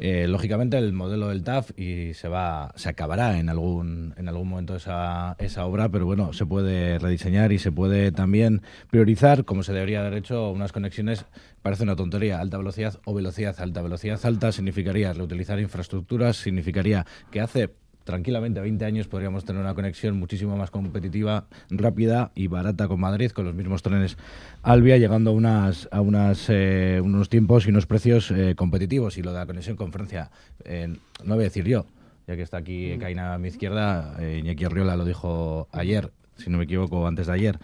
[0.00, 4.48] eh, lógicamente el modelo del TAF y se va se acabará en algún en algún
[4.48, 9.62] momento esa, esa obra, pero bueno, se puede rediseñar y se puede también priorizar, como
[9.62, 11.26] se debería haber hecho, unas conexiones,
[11.62, 13.82] parece una tontería, alta velocidad o velocidad alta.
[13.82, 17.70] Velocidad alta significaría reutilizar infraestructuras, significaría que hace
[18.10, 23.30] tranquilamente 20 años podríamos tener una conexión muchísimo más competitiva, rápida y barata con Madrid,
[23.30, 24.16] con los mismos trenes
[24.64, 29.16] Albia, llegando a, unas, a unas, eh, unos tiempos y unos precios eh, competitivos.
[29.16, 30.28] Y lo de la conexión con Francia,
[30.64, 30.88] eh,
[31.24, 31.86] no voy a decir yo,
[32.26, 36.58] ya que está aquí Caina a mi izquierda, Iñaki Arriola lo dijo ayer, si no
[36.58, 37.58] me equivoco, antes de ayer,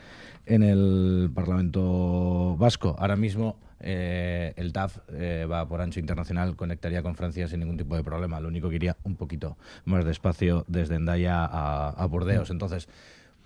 [0.47, 2.95] en el Parlamento Vasco.
[2.99, 7.77] Ahora mismo eh, el TAF eh, va por ancho internacional, conectaría con Francia sin ningún
[7.77, 8.41] tipo de problema.
[8.41, 12.51] Lo único que iría un poquito más despacio desde Endaya a, a Burdeos.
[12.51, 12.89] Entonces,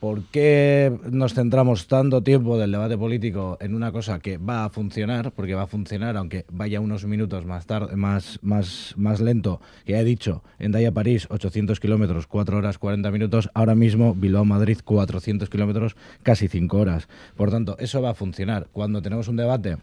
[0.01, 4.71] ¿Por qué nos centramos tanto tiempo del debate político en una cosa que va a
[4.71, 5.33] funcionar?
[5.33, 9.61] Porque va a funcionar, aunque vaya unos minutos más tarde, más, más, más lento.
[9.85, 13.51] Que he dicho, en Daya París, 800 kilómetros, 4 horas 40 minutos.
[13.53, 17.07] Ahora mismo, Bilbao Madrid, 400 kilómetros, casi 5 horas.
[17.37, 18.69] Por tanto, eso va a funcionar.
[18.73, 19.77] Cuando tenemos un debate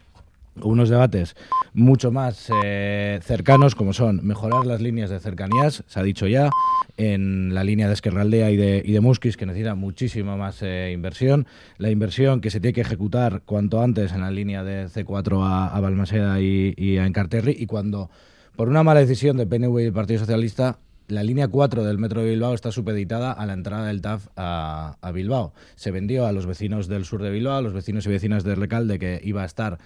[0.62, 1.36] unos debates
[1.74, 6.50] mucho más eh, cercanos, como son mejorar las líneas de cercanías, se ha dicho ya,
[6.96, 10.90] en la línea de Esquerraldea y de, y de Musquis, que necesita muchísima más eh,
[10.92, 11.46] inversión,
[11.78, 15.80] la inversión que se tiene que ejecutar cuanto antes en la línea de C4 a,
[15.80, 18.10] Balmaseda y, a Encarterri, y cuando,
[18.56, 22.20] por una mala decisión de PNV y del Partido Socialista, la línea 4 del metro
[22.20, 25.54] de Bilbao está supeditada a la entrada del TAF a, a, Bilbao.
[25.74, 28.54] Se vendió a los vecinos del sur de Bilbao, a los vecinos y vecinas de
[28.54, 29.78] Recalde, que iba a estar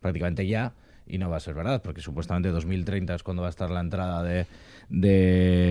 [0.00, 0.72] prácticamente ya
[1.06, 3.80] y no va a ser verdad, porque supuestamente 2030 es cuando va a estar la
[3.80, 4.46] entrada de,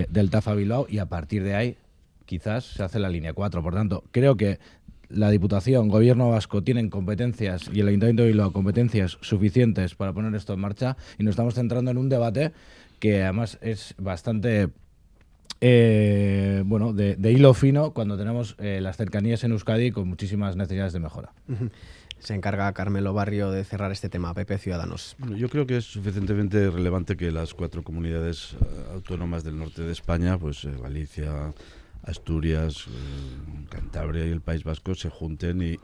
[0.09, 1.77] del TAF a Bilbao y a partir de ahí
[2.25, 3.63] quizás se hace la línea 4.
[3.63, 4.59] Por tanto, creo que
[5.07, 10.35] la Diputación, Gobierno Vasco tienen competencias y el Ayuntamiento de Bilbao competencias suficientes para poner
[10.35, 12.51] esto en marcha y nos estamos centrando en un debate
[12.99, 14.69] que además es bastante
[15.61, 20.93] eh, bueno, de, hilo fino cuando tenemos eh, las cercanías en Euskadi con muchísimas necesidades
[20.93, 21.33] de mejora.
[22.19, 25.15] Se encarga Carmelo Barrio de cerrar este tema, PP Ciudadanos.
[25.35, 29.91] yo creo que es suficientemente relevante que las cuatro comunidades eh, autónomas del norte de
[29.91, 31.53] España, pues eh, Galicia,
[32.03, 35.77] Asturias, eh, Cantabria y el País Vasco se junten y,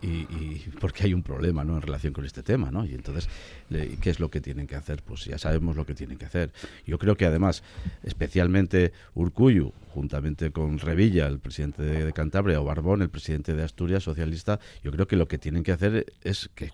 [0.82, 1.76] porque hay un problema ¿no?
[1.76, 2.86] en relación con este tema, ¿no?
[2.86, 3.30] Y entonces,
[3.70, 5.04] ¿qué es lo que tienen que hacer?
[5.04, 6.52] Pues ya sabemos lo que tienen que hacer.
[6.86, 7.64] Yo creo que además,
[8.04, 14.04] especialmente Urcuyu, juntamente con Revilla, el presidente de, Cantabria, o Barbón, el presidente de Asturias,
[14.04, 16.70] socialista, yo creo que lo que tienen que hacer es que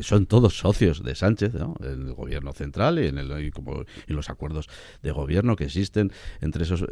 [0.00, 1.74] son, todos socios de Sánchez, ¿no?
[1.80, 4.68] en el gobierno central y en el, como, y los acuerdos
[5.02, 6.12] de gobierno que existen
[6.42, 6.84] entre esos,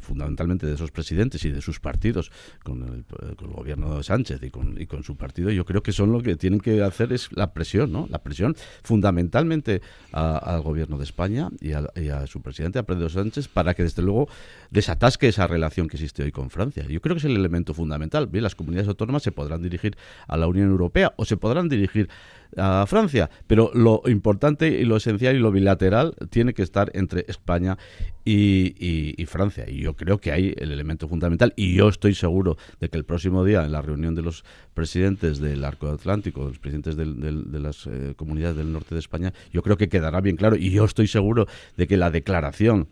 [0.00, 2.30] fundamentalmente de esos presidentes y de sus partidos
[2.62, 3.06] con el,
[3.46, 6.36] gobierno de Sánchez y con, y con su partido, yo creo que son lo que
[6.36, 8.06] tienen que hacer es la presión, ¿no?
[8.10, 9.80] La presión fundamentalmente
[10.12, 14.28] al gobierno de España y a, su presidente, a Pedro Sánchez, para que desde luego
[14.70, 16.84] desatar que esa relación que existe hoy con Francia.
[16.88, 18.26] Yo creo que es el elemento fundamental.
[18.26, 22.08] Bien, las comunidades autónomas se podrán dirigir a la Unión Europea o se podrán dirigir
[22.56, 27.24] a Francia, pero lo importante y lo esencial y lo bilateral tiene que estar entre
[27.28, 27.76] España
[28.24, 29.64] y, Francia.
[29.68, 31.52] Y yo creo que hay el elemento fundamental.
[31.56, 35.38] Y yo estoy seguro de que el próximo día, en la reunión de los presidentes
[35.38, 39.76] del Arco Atlántico, los presidentes de las eh, comunidades del norte de España, yo creo
[39.76, 40.56] que quedará bien claro.
[40.56, 42.88] Y yo estoy seguro de que la declaración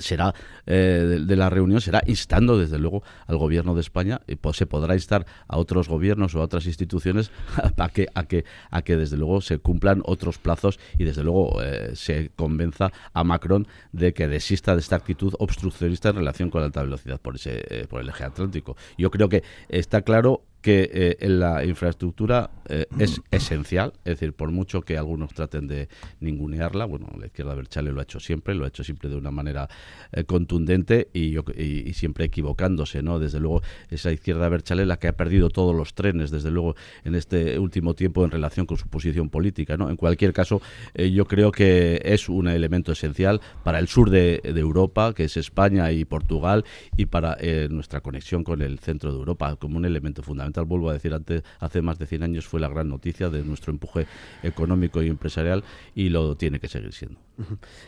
[0.00, 0.34] será
[0.66, 4.66] eh, de, la reunión será instando desde luego al gobierno de España y pues, se
[4.66, 7.30] podrá instar a otros gobiernos o a otras instituciones
[7.78, 13.24] a que desde luego se cumplan otros plazos y desde luego eh, se convenza a
[13.24, 17.36] Macron de que desista de esta actitud obstruccionista en relación con la alta velocidad por
[17.36, 18.76] ese por el eje atlántico.
[18.96, 24.32] Yo creo que está claro que eh, en la infraestructura eh, es esencial, es decir,
[24.32, 25.88] por mucho que algunos traten de
[26.20, 29.32] ningunearla, bueno, la izquierda Berchale lo ha hecho siempre, lo ha hecho siempre de una
[29.32, 29.68] manera
[30.12, 33.18] eh, contundente y, yo, y, siempre equivocándose, ¿no?
[33.18, 37.16] Desde luego, esa izquierda Berchale la que ha perdido todos los trenes, desde luego, en
[37.16, 39.90] este último tiempo en relación con su posición política, ¿no?
[39.90, 40.62] En cualquier caso,
[40.94, 45.36] yo creo que es un elemento esencial para el sur de, de Europa, que es
[45.36, 46.64] España y Portugal,
[46.96, 47.36] y para
[47.68, 51.42] nuestra conexión con el centro de Europa, como un elemento fundamental vuelvo a decir, antes,
[51.60, 54.06] hace más de 100 años fue la gran noticia de nuestro empuje
[54.42, 57.18] económico y empresarial y lo tiene que seguir siendo.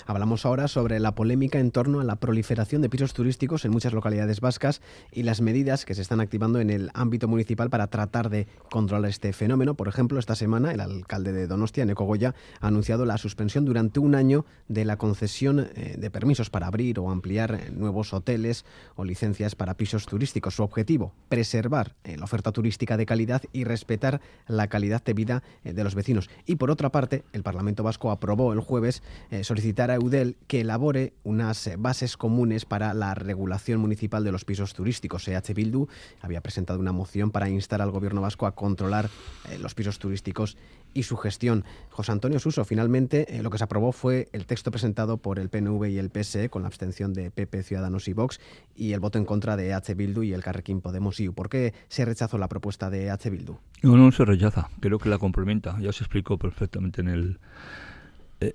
[0.06, 3.92] Hablamos ahora sobre la polémica en torno a la proliferación de pisos turísticos en muchas
[3.92, 4.80] localidades vascas
[5.12, 9.10] y las medidas que se están activando en el ámbito municipal para tratar de controlar
[9.10, 9.74] este fenómeno.
[9.74, 14.00] Por ejemplo, esta semana el alcalde de Donostia, Neco Goya, ha anunciado la suspensión durante
[14.00, 18.64] un año de la concesión eh, de permisos para abrir o ampliar eh, nuevos hoteles
[18.96, 20.54] o licencias para pisos turísticos.
[20.54, 25.42] Su objetivo, preservar eh, la oferta turística de calidad y respetar la calidad de vida
[25.62, 26.30] de los vecinos.
[26.46, 29.02] Y por otra parte, el Parlamento Vasco aprobó el jueves
[29.44, 34.44] solicitar a Eudel que elabore unas eh, bases comunes para la regulación municipal de los
[34.44, 35.28] pisos turísticos.
[35.28, 35.86] EH Bildu
[36.20, 39.10] había presentado una moción para instar al gobierno vasco a controlar
[39.50, 40.56] eh, los pisos turísticos
[40.94, 41.64] y su gestión.
[41.90, 45.50] José Antonio Suso, finalmente eh, lo que se aprobó fue el texto presentado por el
[45.50, 48.40] PNV y el PSE con la abstención de PP, Ciudadanos y Vox
[48.74, 51.34] y el voto en contra de EH Bildu y el Carrequín Podemos IU.
[51.34, 53.58] ¿Por qué se rechazó la propuesta de EH Bildu?
[53.82, 55.76] No, no se rechaza, creo que la complementa.
[55.80, 57.38] Ya se explicó perfectamente en el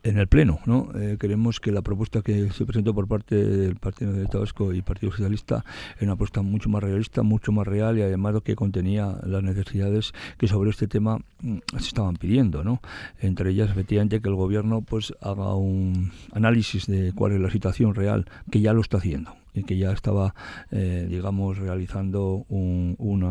[0.03, 0.59] en el Pleno.
[0.65, 0.89] ¿no?
[0.95, 4.81] Eh, queremos que la propuesta que se presentó por parte del Partido de Tabasco y
[4.81, 5.63] Partido Socialista
[5.95, 10.13] es una propuesta mucho más realista, mucho más real y además que contenía las necesidades
[10.37, 12.63] que sobre este tema mm, se estaban pidiendo.
[12.63, 12.81] ¿no?
[13.19, 17.95] Entre ellas, efectivamente, que el Gobierno pues haga un análisis de cuál es la situación
[17.95, 20.35] real, que ya lo está haciendo y que ya estaba,
[20.71, 23.23] eh, digamos, realizando un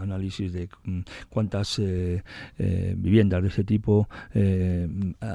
[0.00, 2.22] análisis de mm, cuántas eh,
[2.58, 4.08] eh, viviendas de ese tipo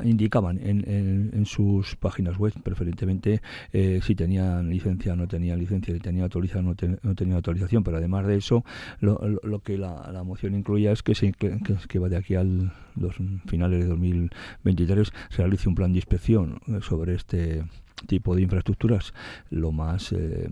[0.04, 6.00] indicaban en, en, sus páginas web, preferentemente si tenían licencia o no tenían licencia, si
[6.00, 8.64] tenían autorización o no, no tenían autorización, pero además de eso,
[9.00, 12.36] lo, lo, que la, la, moción incluía es que, se, que, que va de aquí
[12.36, 13.16] al los
[13.48, 17.64] finales de 2023 se realice un plan de inspección sobre este
[18.08, 19.14] tipo de infraestructuras
[19.50, 20.50] lo más eh,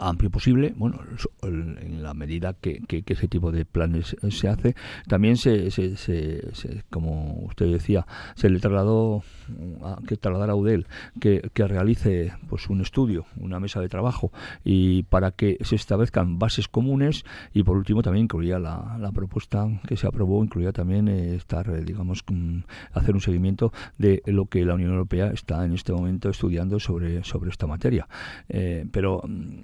[0.00, 1.00] amplio posible, bueno,
[1.42, 4.74] en la medida que, que, ese tipo de planes se hace,
[5.06, 9.22] también se, se, como usted decía, se le trasladó
[9.82, 10.86] a, que trasladar a UDEL
[11.20, 14.32] que, que, realice pues un estudio, una mesa de trabajo
[14.64, 19.68] y para que se establezcan bases comunes y por último también incluía la, la propuesta
[19.86, 22.24] que se aprobó, incluía también eh, estar, eh, digamos,
[22.92, 27.24] hacer un seguimiento de lo que la Unión Europea está en este momento estudiando sobre,
[27.24, 28.08] sobre esta materia.
[28.48, 29.22] Eh, pero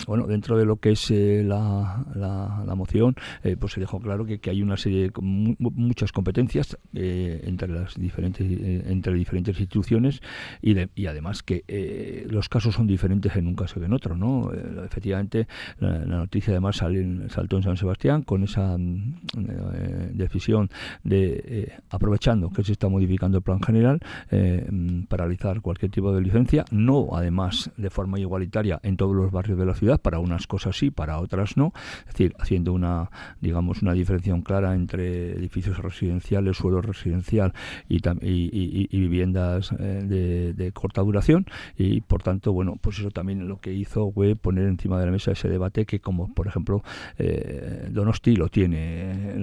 [0.08, 4.24] bueno, dentro de lo que es eh, la, la, moción, eh, pues se dejó claro
[4.24, 10.22] que, que hay una serie de muchas competencias eh, entre las diferentes entre diferentes instituciones
[10.62, 14.50] y, y además que los casos son diferentes en un caso que en otro, ¿no?
[14.82, 15.46] efectivamente,
[15.78, 18.76] la, noticia además saltó en San Sebastián con esa
[20.14, 20.70] decisión
[21.02, 24.00] de aprovechando que se está modificando el plan general
[25.08, 29.66] paralizar cualquier tipo de licencia, no además de forma igualitaria en todos los barrios de
[29.66, 33.92] la ciudad para unas cosas sí, para otras no, es decir, haciendo una, digamos, una
[33.92, 37.52] diferenciación clara entre edificios residenciales, suelo residencial
[37.88, 43.58] y, y, viviendas eh, de, corta duración y por tanto, bueno, pues eso también lo
[43.60, 46.82] que hizo fue poner encima de la mesa ese debate que como por ejemplo
[47.18, 49.34] eh, Donosti lo tiene,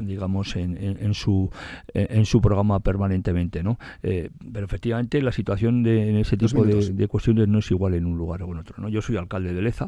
[0.00, 1.50] digamos, en, en, su
[1.94, 3.78] en su programa permanentemente, ¿no?
[4.02, 7.94] Eh, pero efectivamente la situación de en ese tipo de, de, cuestiones no es igual
[7.94, 8.88] en un lugar o en otro, ¿no?
[8.88, 9.87] Yo soy alcalde de Leza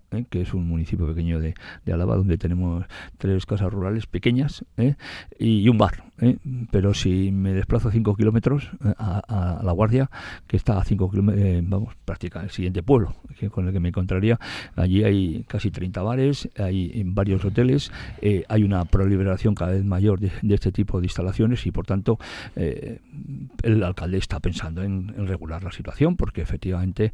[0.11, 0.25] ¿eh?
[0.29, 2.85] que es un municipio pequeño de, de Álava, donde tenemos
[3.17, 4.95] tres casas rurales pequeñas ¿eh?
[5.39, 6.03] y, un bar.
[6.19, 6.37] ¿eh?
[6.71, 10.09] Pero si me desplazo cinco kilómetros a, La Guardia,
[10.47, 13.15] que está a cinco kilómetros, vamos, prácticamente el siguiente pueblo
[13.51, 14.39] con el que me encontraría,
[14.75, 17.91] allí hay casi 30 bares, hay varios hoteles,
[18.47, 22.19] hay una proliferación cada vez mayor de, este tipo de instalaciones y por tanto
[22.55, 27.11] el alcalde está pensando en, en, regular la situación porque efectivamente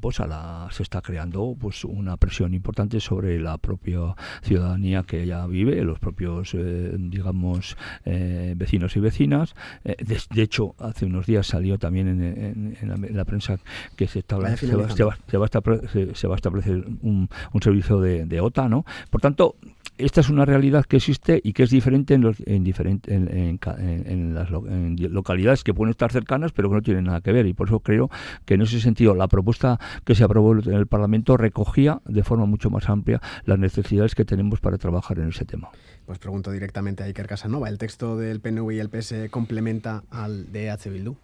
[0.00, 5.26] pues a la, se está creando pues una presión importante sobre la propia ciudadanía que
[5.26, 9.54] ya vive, los propios, eh, digamos, eh, vecinos y vecinas.
[9.84, 13.58] Eh, de, hecho, hace unos días salió también en, la, prensa
[13.96, 17.28] que se, se, va, a establecer un,
[17.60, 18.84] servicio de, de OTA, ¿no?
[19.10, 19.56] Por tanto,
[19.96, 22.66] esta es una realidad que existe y que es diferente en, los, en,
[23.06, 27.52] en, las localidades que pueden estar cercanas pero que no tienen nada que ver y
[27.54, 28.10] por eso creo
[28.44, 32.46] que en ese sentido la propuesta que se aprobó en el Parlamento recogía de forma
[32.46, 35.70] mucho más amplia las necesidades que tenemos para trabajar en ese tema.
[36.06, 40.52] Pues pregunto directamente a Iker Casanova, ¿el texto del PNV y el PS complementa al
[40.52, 41.16] de EH Bildu?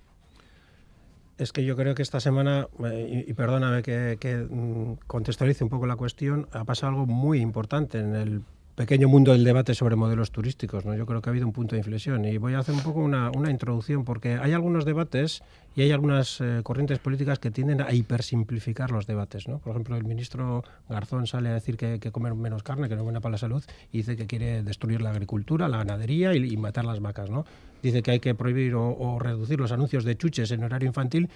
[1.36, 5.70] es que yo creo que esta semana, eh, y, perdóname que, que, mm, contextualice un
[5.70, 8.42] poco la cuestión, ha pasado algo muy importante en el
[8.80, 10.86] pequeño mundo del debate sobre modelos turísticos.
[10.86, 10.94] ¿no?
[10.94, 13.00] Yo creo que ha habido un punto de inflexión y voy a hacer un poco
[13.00, 15.42] una, una introducción porque hay algunos debates
[15.76, 19.48] y hay algunas eh, corrientes políticas que tienden a hipersimplificar los debates.
[19.48, 19.58] ¿no?
[19.58, 23.02] Por ejemplo, el ministro Garzón sale a decir que que comer menos carne, que no
[23.02, 23.62] es buena para la salud,
[23.92, 27.28] y dice que quiere destruir la agricultura, la ganadería y, matar las vacas.
[27.28, 27.44] ¿no?
[27.82, 31.28] Dice que hay que prohibir o reducir los anuncios de chuches en horario infantil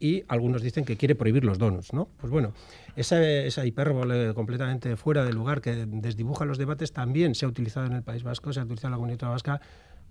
[0.00, 2.08] y algunos dicen que quiere prohibir los donuts, ¿no?
[2.16, 2.54] Pues bueno,
[2.96, 7.92] esa, hipérbole completamente fuera de lugar que desdibuja los debates también se ha utilizado en
[7.92, 9.60] el País Vasco, se ha utilizado en la Comunidad Vasca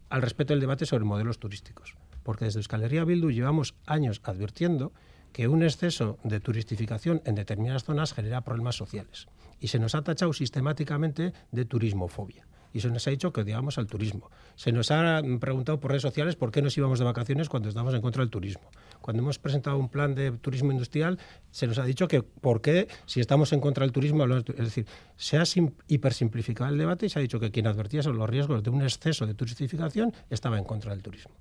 [0.09, 1.95] al respecto del debate sobre modelos turísticos.
[2.23, 4.93] Porque desde Euskal Herria Bildu llevamos años advirtiendo
[5.33, 9.27] que un exceso de turistificación en determinadas zonas genera problemas sociales.
[9.59, 13.77] Y se nos ha tachado sistemáticamente de turismofobia y se nos ha dicho que odiábamos
[13.77, 14.29] al turismo.
[14.55, 17.93] Se nos ha preguntado por redes sociales por qué nos íbamos de vacaciones cuando estamos
[17.93, 18.69] en contra del turismo.
[19.09, 21.17] Cuando hemos presentado un plan de turismo industrial,
[21.49, 24.85] se nos ha dicho que por qué, si estamos en contra del turismo, es decir,
[25.17, 25.43] se ha
[25.87, 28.83] hipersimplificado el debate y se ha dicho que quien advertía sobre los riesgos de un
[28.83, 31.33] exceso de turistificación estaba en contra del turismo.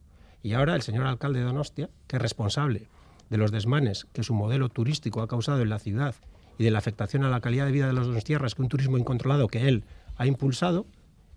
[0.43, 2.89] Y ahora el señor alcalde de Donostia, que es responsable
[3.29, 6.15] de los desmanes que su modelo turístico ha causado en la ciudad
[6.57, 8.97] y de la afectación a la calidad de vida de los tierras que un turismo
[8.97, 9.85] incontrolado que él
[10.17, 10.87] ha impulsado,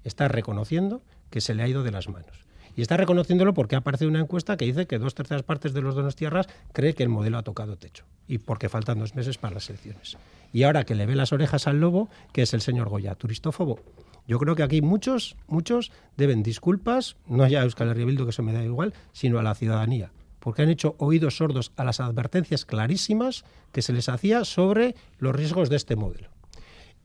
[0.05, 2.45] está reconociendo que se le ha ido de las manos.
[2.75, 5.81] Y está reconociéndolo porque ha aparecido una encuesta que dice que dos terceras partes de
[5.81, 8.05] los donos tierras cree que el modelo ha tocado techo.
[8.27, 10.17] Y porque faltan dos meses para las elecciones.
[10.53, 13.79] Y ahora que le ve las orejas al lobo, que es el señor Goya, turistófobo.
[14.27, 18.43] Yo creo que aquí muchos, muchos deben disculpas, no ya a Euskal Herria que eso
[18.43, 22.65] me da igual, sino a la ciudadanía porque han hecho oídos sordos a las advertencias
[22.65, 26.29] clarísimas que se les hacía sobre los riesgos de este modelo.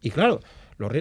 [0.01, 0.41] Y claro,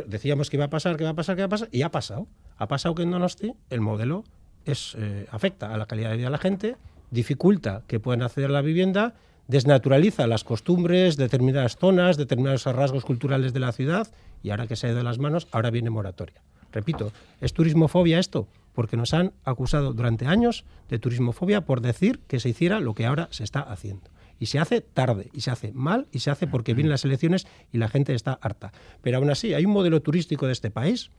[0.08, 1.92] decíamos que iba a pasar, que iba a pasar, que iba a pasar, y ha
[1.92, 2.28] pasado.
[2.58, 4.26] Ha pasado que en Donosti el modelo
[4.66, 6.76] es, eh, afecta a la calidad de vida de la gente,
[7.12, 9.14] dificulta que puedan acceder a la vivienda,
[9.48, 14.08] desnaturaliza las costumbres, determinadas zonas, determinados rasgos culturales de la ciudad,
[14.44, 16.42] y ahora que se ha ido de las manos, ahora viene moratoria.
[16.72, 18.48] Repito, ¿es turismofobia esto?
[18.74, 23.06] Porque nos han acusado durante años de turismofobia por decir que se hiciera lo que
[23.06, 24.10] ahora se está haciendo
[24.40, 27.48] y se hace tarde, y se hace mal, y se hace porque vienen las elecciones
[27.72, 28.74] y la gente está harta.
[29.02, 31.12] Pero aún así, hay un modelo turístico de este país,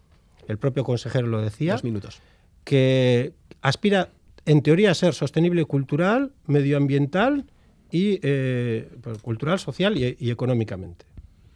[0.48, 2.20] el propio consejero lo decía, minutos.
[2.66, 4.10] Que aspira,
[4.44, 7.46] en teoría, a ser sostenible cultural, medioambiental
[7.92, 11.06] y eh, pues, cultural, social y, y económicamente.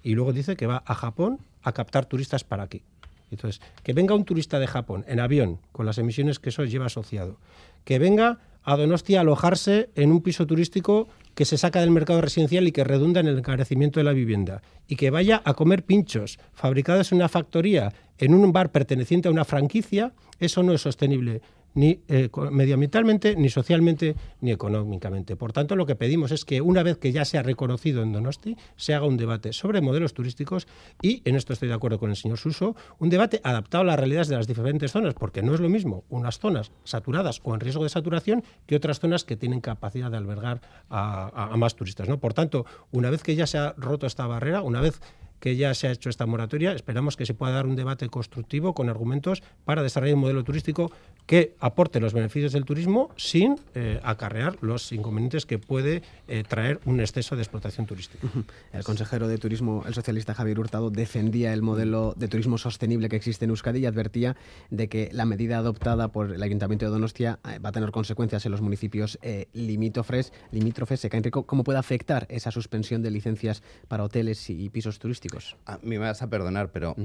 [0.05, 2.85] Y luego dice que va a Japón a captar turistas para aquí.
[3.33, 6.87] Entonces, que venga un turista de Japón en avión, con las emisiones que eso lleva
[6.87, 7.39] asociado,
[7.85, 12.21] que venga a Donostia a alojarse en un piso turístico que se saca del mercado
[12.21, 15.85] residencial y que redunda en el encarecimiento de la vivienda, y que vaya a comer
[15.85, 20.83] pinchos fabricados en una factoría, en un bar perteneciente a una franquicia, eso no es
[20.83, 21.43] sostenible
[21.75, 25.37] ni eh, medioambientalmente, ni socialmente, ni económicamente.
[25.37, 28.13] Por tanto, lo que pedimos es que una vez que ya se ha reconocido en
[28.13, 30.67] Donosti, se haga un debate sobre modelos turísticos
[31.03, 33.99] y, en esto estoy de acuerdo con el señor Suso, un debate adaptado a las
[33.99, 37.61] realidades de las diferentes zonas, porque no es lo mismo unas zonas saturadas o en
[37.61, 42.09] riesgo de saturación que otras zonas que tienen capacidad de albergar a, a más turistas.
[42.09, 42.19] ¿no?
[42.19, 45.01] Por tanto, una vez que ya se ha roto esta barrera, una vez
[45.41, 48.75] que ya se ha hecho esta moratoria, esperamos que se pueda dar un debate constructivo
[48.75, 50.93] con argumentos para desarrollar un modelo turístico
[51.27, 56.81] que aporte los beneficios del turismo sin eh, acarrear los inconvenientes que puede eh, traer
[56.85, 58.27] un exceso de explotación turística.
[58.73, 63.17] El consejero de Turismo, el socialista Javier Hurtado, defendía el modelo de turismo sostenible que
[63.17, 64.37] existe en Euskadi y advertía
[64.71, 68.45] de que la medida adoptada por el Ayuntamiento de Donostia eh, va a tener consecuencias
[68.45, 69.19] en los municipios
[69.53, 70.33] limítrofes.
[70.51, 71.05] limítrofes.
[71.05, 75.30] Enrico, ¿cómo puede afectar esa suspensión de licencias para hoteles y pisos turísticos?
[75.67, 77.05] A mí me vas a perdonar, pero mm.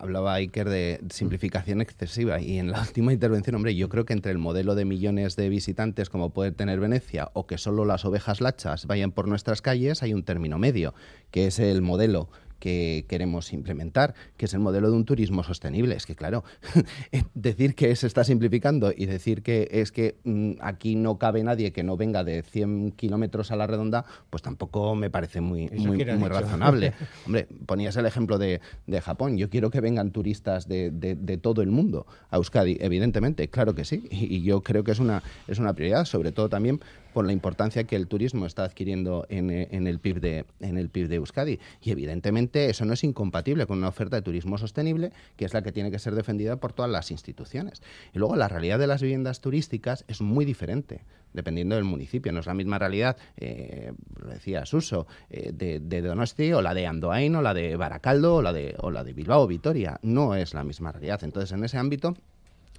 [0.00, 4.32] hablaba Iker de simplificación excesiva y en la última intervención hombre, yo creo que entre
[4.32, 8.40] el modelo de millones de visitantes como puede tener Venecia o que solo las ovejas
[8.40, 10.94] lachas vayan por nuestras calles, hay un término medio,
[11.30, 12.28] que es el modelo
[12.58, 15.94] que queremos implementar, que es el modelo de un turismo sostenible.
[15.96, 16.44] Es que, claro,
[17.34, 21.72] decir que se está simplificando y decir que es que mm, aquí no cabe nadie
[21.72, 26.02] que no venga de 100 kilómetros a la redonda, pues tampoco me parece muy, muy,
[26.02, 26.92] razonable.
[27.26, 28.60] Hombre, ponías el ejemplo de,
[29.02, 29.36] Japón.
[29.36, 34.06] Yo quiero que vengan turistas de, todo el mundo a Euskadi, evidentemente, claro que sí.
[34.10, 36.80] Y, yo creo que es una, es una prioridad, sobre todo también
[37.16, 41.08] por la importancia que el turismo está adquiriendo en, el PIB de, en el PIB
[41.08, 41.58] de Euskadi.
[41.80, 45.62] Y evidentemente eso no es incompatible con una oferta de turismo sostenible, que es la
[45.62, 47.80] que tiene que ser defendida por todas las instituciones.
[48.12, 52.32] Y luego la realidad de las viviendas turísticas es muy diferente dependiendo del municipio.
[52.32, 56.86] No es la misma realidad, eh, lo decía Suso, eh, de, Donosti o la de
[56.86, 59.98] Andoain o la de Baracaldo o la de, o la de Bilbao o Vitoria.
[60.02, 61.24] No es la misma realidad.
[61.24, 62.14] Entonces, en ese ámbito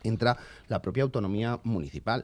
[0.04, 2.24] entra la propia autonomía municipal.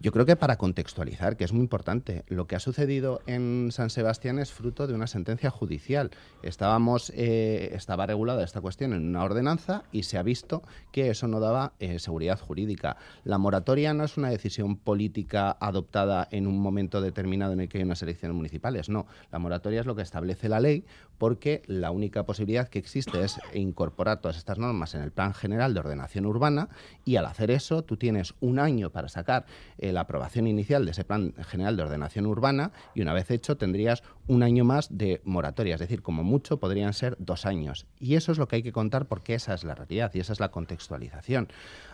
[0.00, 3.90] Yo creo que para contextualizar, que es muy importante, lo que ha sucedido en San
[3.90, 6.12] Sebastián es fruto de una sentencia judicial.
[6.44, 11.26] Estábamos, eh, estaba regulada esta cuestión en una ordenanza y se ha visto que eso
[11.26, 12.96] no daba eh, seguridad jurídica.
[13.24, 17.78] La moratoria no es una decisión política adoptada en un momento determinado en el que
[17.78, 19.06] hay unas elecciones municipales, no.
[19.32, 20.84] La moratoria es lo que establece la ley
[21.18, 25.74] porque la única posibilidad que existe es incorporar todas estas normas en el Plan General
[25.74, 26.68] de Ordenación Urbana
[27.04, 29.44] y al hacer eso tú tienes un año para sacar
[29.78, 33.56] eh, la aprobación inicial de ese Plan General de Ordenación Urbana y una vez hecho
[33.56, 37.86] tendrías un año más de moratoria, es decir, como mucho podrían ser dos años.
[37.98, 40.32] Y eso es lo que hay que contar porque esa es la realidad y esa
[40.32, 41.48] es la contextualización.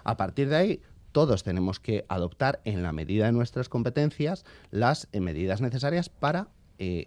[0.04, 0.80] A partir de ahí,
[1.12, 6.48] todos tenemos que adoptar en la medida de nuestras competencias las eh, medidas necesarias para
[6.80, 7.06] eh,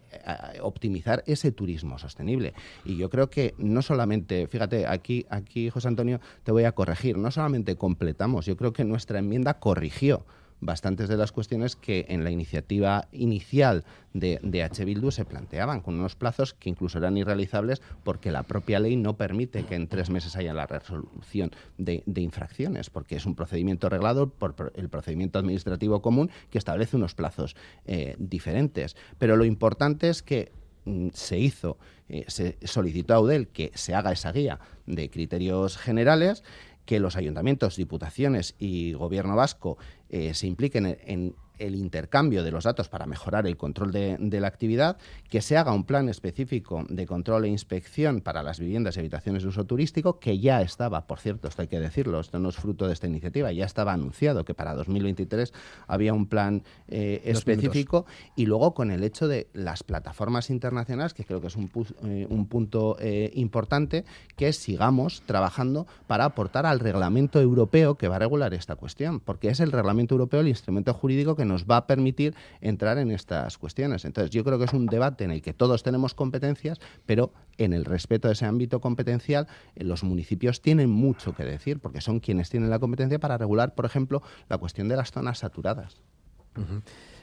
[0.62, 2.54] optimizar ese turismo sostenible.
[2.86, 7.18] Y yo creo que no solamente, fíjate, aquí, aquí, José Antonio, te voy a corregir,
[7.18, 10.26] no solamente completamos, yo creo que nuestra enmienda corrigió
[10.60, 14.86] bastantes de las cuestiones que en la iniciativa inicial de, de H.
[14.86, 19.18] Bildu se planteaban, con unos plazos que incluso eran irrealizables porque la propia ley no
[19.18, 24.30] permite que en tres meses haya la resolución de, infracciones, porque es un procedimiento reglado
[24.30, 27.56] por el procedimiento administrativo común que establece unos plazos
[27.86, 28.96] eh, diferentes.
[29.18, 30.52] Pero lo importante es que
[30.86, 31.78] mm, se hizo,
[32.10, 36.44] eh, se solicitó a UDEL que se haga esa guía de criterios generales
[36.88, 39.78] que los ayuntamientos, diputaciones y gobierno vasco
[40.10, 44.48] eh, se impliquen en, el intercambio de los datos para mejorar el control de, la
[44.48, 44.98] actividad,
[45.30, 49.44] que se haga un plan específico de control e inspección para las viviendas y habitaciones
[49.44, 52.56] de uso turístico, que ya estaba, por cierto, esto hay que decirlo, esto no es
[52.56, 55.54] fruto de esta iniciativa, ya estaba anunciado que para 2023
[55.88, 58.06] había un plan eh, específico,
[58.36, 61.70] y luego con el hecho de las plataformas internacionales, que creo que es un,
[62.04, 64.06] eh, un punto eh, importante,
[64.36, 69.50] que sigamos trabajando para aportar al reglamento europeo que va a regular esta cuestión, porque
[69.50, 73.58] es el reglamento europeo el instrumento jurídico que nos va a permitir entrar en estas
[73.58, 74.06] cuestiones.
[74.06, 77.74] Entonces, yo creo que es un debate en el que todos tenemos competencias, pero en
[77.74, 82.20] el respeto de ese ámbito competencial, eh, los municipios tienen mucho que decir, porque son
[82.20, 86.02] quienes tienen la competencia para regular, por ejemplo, la cuestión de las zonas saturadas.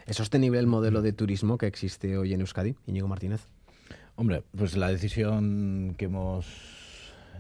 [0.07, 3.49] ¿Es sostenible el modelo de turismo que existe hoy en Euskadi, Íñigo Martínez?
[4.17, 6.47] Hombre, pues la decisión que hemos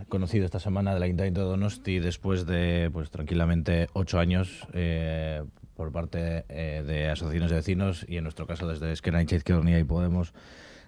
[0.09, 5.45] conocido esta semana del Ayuntamiento de Donosti después de, pues tranquilamente, ocho años eh,
[5.75, 9.85] por parte eh, de asociaciones de vecinos y en nuestro caso desde Esquerra Izquierda y
[9.85, 10.33] Podemos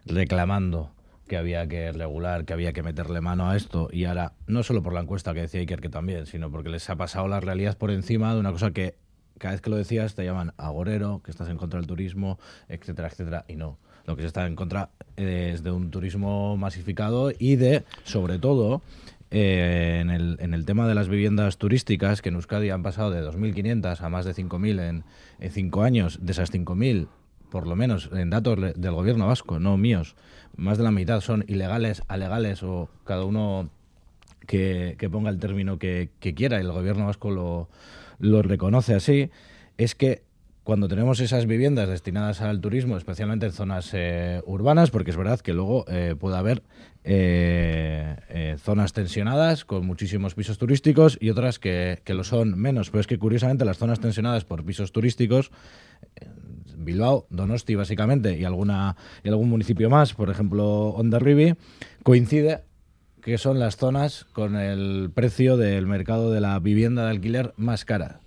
[0.04, 0.90] reclamando
[1.26, 4.82] que había que regular, que había que meterle mano a esto y ahora no solo
[4.82, 7.76] por la encuesta que decía Iker que también, sino porque les ha pasado la realidad
[7.76, 8.94] por encima de una cosa que
[9.38, 13.08] cada vez que lo decías te llaman agorero, que estás en contra del turismo, etcétera,
[13.08, 13.78] etcétera, y no.
[14.06, 18.82] Lo que se está en contra es de un turismo masificado y de, sobre todo,
[19.30, 23.10] eh, en, el, en, el, tema de las viviendas turísticas, que en Euskadi han pasado
[23.10, 25.04] de 2.500 a más de 5.000 en,
[25.40, 27.08] en cinco años, de esas 5.000,
[27.50, 30.14] por lo menos en datos del gobierno vasco, no míos,
[30.56, 33.70] más de la mitad son ilegales, alegales o cada uno
[34.46, 37.68] que, que ponga el término que, quiera y el gobierno vasco lo,
[38.18, 39.30] lo reconoce así,
[39.76, 40.22] es que
[40.66, 45.38] cuando tenemos esas viviendas destinadas al turismo, especialmente en zonas eh, urbanas, porque es verdad
[45.38, 46.64] que luego eh, puede haber
[47.04, 52.90] eh, zonas tensionadas con muchísimos pisos turísticos y otras que, lo son menos.
[52.90, 55.52] Pero es que curiosamente las zonas tensionadas por pisos turísticos,
[56.76, 61.54] Bilbao, Donosti básicamente y, alguna, y algún municipio más, por ejemplo Ondarribi,
[62.02, 62.64] coincide
[63.22, 67.84] que son las zonas con el precio del mercado de la vivienda de alquiler más
[67.84, 68.18] cara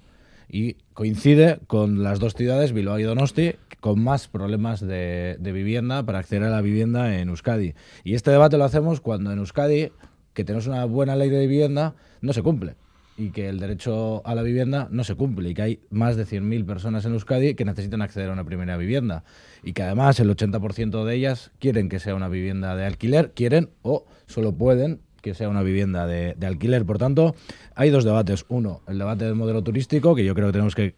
[0.49, 6.19] y coincide con las dos ciudades, Bilbao y Donosti, con más problemas de, vivienda para
[6.19, 7.75] acceder a la vivienda en Euskadi.
[8.03, 9.91] Y este debate lo hacemos cuando en Euskadi,
[10.33, 12.75] que tenemos una buena ley de vivienda, no se cumple
[13.19, 16.25] y que el derecho a la vivienda no se cumple y que hay más de
[16.25, 19.25] 100.000 personas en Euskadi que necesitan acceder a una primera vivienda
[19.61, 23.71] y que además el 80% de ellas quieren que sea una vivienda de alquiler, quieren
[23.81, 26.85] o solo pueden que sea una vivienda de, alquiler.
[26.85, 27.35] Por tanto,
[27.75, 28.45] hay dos debates.
[28.49, 30.95] Uno, el debate del modelo turístico, que yo creo que tenemos que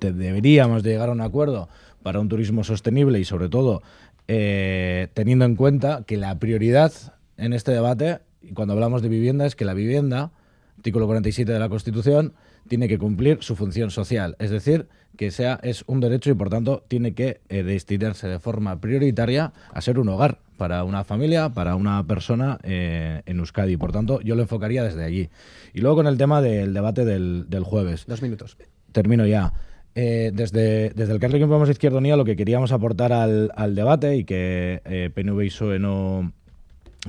[0.00, 1.68] deberíamos llegar a un acuerdo
[2.02, 3.82] para un turismo sostenible y sobre todo
[4.28, 6.92] eh, teniendo en cuenta que la prioridad
[7.36, 10.32] en este debate, y cuando hablamos de vivienda, es que la vivienda,
[10.76, 12.34] artículo 47 de la Constitución,
[12.68, 14.86] tiene que cumplir su función social, es decir,
[15.16, 19.52] que sea es un derecho y por tanto tiene que eh, destinarse de forma prioritaria
[19.72, 23.78] a ser un hogar para una familia, para una persona eh, en Euskadi.
[23.78, 25.30] Por tanto, yo lo enfocaría desde allí.
[25.72, 28.04] Y luego con el tema del debate del, jueves.
[28.06, 28.58] Dos minutos.
[28.92, 29.54] Termino ya.
[29.94, 34.24] Eh, desde, desde el Carlos Podemos Izquierdonía lo que queríamos aportar al, al debate y
[34.24, 36.34] que eh, PNV y PSOE no,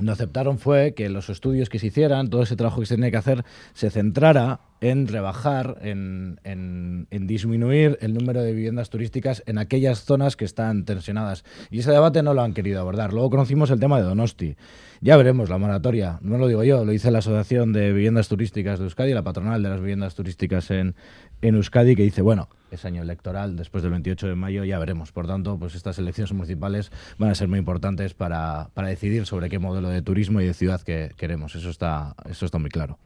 [0.00, 3.10] no aceptaron fue que los estudios que se hicieran, todo ese trabajo que se tenía
[3.10, 9.58] que hacer, se centrara en rebajar, en, en, disminuir el número de viviendas turísticas en
[9.58, 11.44] aquellas zonas que están tensionadas.
[11.70, 13.12] Y ese debate no lo han querido abordar.
[13.12, 14.56] Luego conocimos el tema de Donosti.
[15.02, 18.78] Ya veremos la moratoria, no lo digo yo, lo dice la Asociación de Viviendas Turísticas
[18.78, 20.94] de Euskadi, la patronal de las viviendas turísticas en,
[21.42, 25.12] en Euskadi, que dice, bueno, es año electoral, después del 28 de mayo ya veremos.
[25.12, 29.48] Por tanto, pues estas elecciones municipales van a ser muy importantes para, para decidir sobre
[29.50, 31.54] qué modelo de turismo y de ciudad que queremos.
[31.54, 32.98] Eso está, eso está muy claro.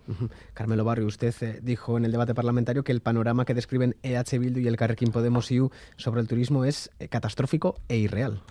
[0.54, 4.38] Carmelo Barrio, usted eh, dijo en el debate parlamentario que el panorama que describen EH
[4.38, 8.42] Bildu y el Carrequín Podemos IU sobre el turismo es eh, catastrófico e irreal.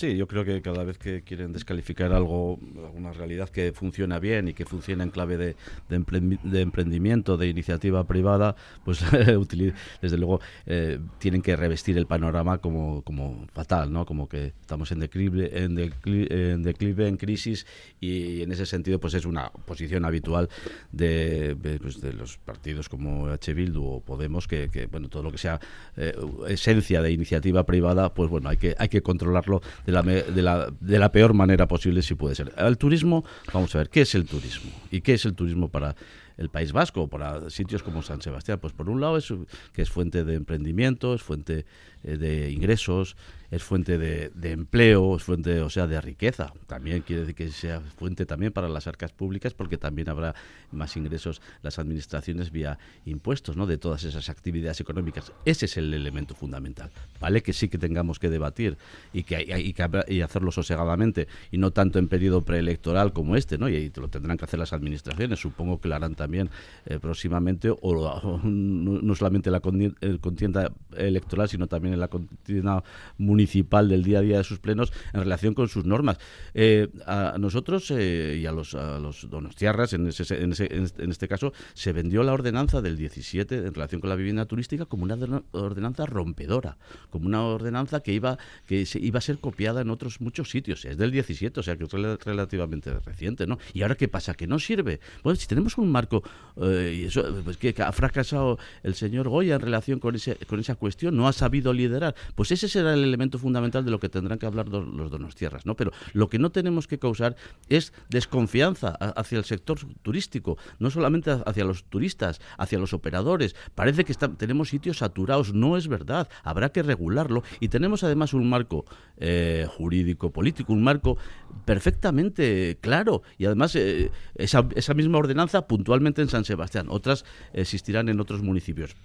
[0.00, 4.48] Sí, yo creo que cada vez que quieren descalificar algo, alguna realidad que funciona bien
[4.48, 5.56] y que funciona en clave de,
[5.90, 9.04] de, emprendimiento, de iniciativa privada, pues
[10.00, 14.06] desde luego eh, tienen que revestir el panorama como, como fatal, ¿no?
[14.06, 17.66] Como que estamos en declive, en declive, en, declive, en crisis
[18.00, 20.48] y en ese sentido pues es una posición habitual
[20.92, 23.52] de, pues, de los partidos como H.
[23.52, 25.60] Bildu o Podemos que, que bueno todo lo que sea
[25.98, 26.14] eh,
[26.48, 29.60] esencia de iniciativa privada pues bueno hay que hay que controlarlo
[29.90, 32.52] la, de, la, de la peor manera posible si puede ser.
[32.56, 34.70] El turismo, vamos a ver, ¿qué es el turismo?
[34.90, 35.94] ¿Y qué es el turismo para
[36.40, 38.58] el País Vasco, por sitios como San Sebastián.
[38.58, 39.32] Pues por un lado es
[39.74, 41.66] que es fuente de emprendimiento, es fuente
[42.02, 43.16] eh, de ingresos,
[43.50, 46.52] es fuente de, empleo, es fuente, o sea, de riqueza.
[46.66, 50.34] También quiere decir que sea fuente también para las arcas públicas, porque también habrá
[50.70, 53.66] más ingresos las administraciones vía impuestos, ¿no?
[53.66, 55.32] De todas esas actividades económicas.
[55.44, 56.90] Ese es el elemento fundamental.
[57.20, 58.78] Vale que sí que tengamos que debatir
[59.12, 63.68] y que, y, y hacerlo sosegadamente y no tanto en periodo preelectoral como este, ¿no?
[63.68, 65.40] Y, lo tendrán que hacer las administraciones.
[65.40, 66.48] Supongo que lo harán también
[66.86, 72.82] eh, próximamente, o, no, solamente la contienda electoral, sino también en la contienda
[73.18, 76.18] municipal municipal del día a día de sus plenos en relación con sus normas.
[76.52, 81.10] Eh, a nosotros eh, y a los, a los donostiarras, en, ese, en, ese, en,
[81.10, 85.04] este caso, se vendió la ordenanza del 17 en relación con la vivienda turística como
[85.04, 85.16] una
[85.52, 86.76] ordenanza rompedora,
[87.08, 88.36] como una ordenanza que iba,
[88.66, 90.84] que iba a ser copiada en otros muchos sitios.
[90.84, 91.90] Es del 17, o sea que es
[92.24, 93.58] relativamente reciente, ¿no?
[93.72, 94.34] ¿Y ahora qué pasa?
[94.34, 95.00] ¿Que no sirve?
[95.22, 96.22] Bueno, si tenemos un marco,
[96.60, 100.60] eh, y eso, pues que ha fracasado el señor Goya en relación con, ese, con
[100.60, 104.08] esa cuestión, no ha sabido liderar, pues ese será el elemento fundamental de lo que
[104.08, 105.76] tendrán que hablar los, los donostiarras, ¿no?
[105.76, 107.36] Pero lo que no tenemos que causar
[107.68, 113.54] es desconfianza hacia el sector turístico, no solamente hacia los turistas, hacia los operadores.
[113.74, 118.48] Parece que tenemos sitios saturados, no es verdad, habrá que regularlo y tenemos además un
[118.48, 118.84] marco
[119.16, 121.16] eh, jurídico, político, un marco
[121.64, 128.08] perfectamente claro y además eh, esa, esa misma ordenanza puntualmente en San Sebastián, otras existirán
[128.08, 128.96] en otros municipios.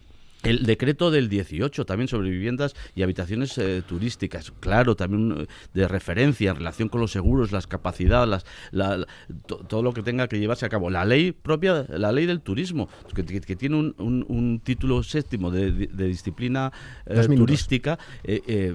[0.45, 5.87] El decreto del 18 también sobre viviendas y habitaciones eh, turísticas, claro, también eh, de
[5.87, 9.05] referencia en relación con los seguros, las capacidades, las,
[9.67, 10.91] todo lo que tenga que llevarse a cabo.
[10.91, 13.23] La ley propia, la ley del turismo, que,
[13.55, 16.71] tiene un, título séptimo de, disciplina
[17.05, 17.97] eh, turística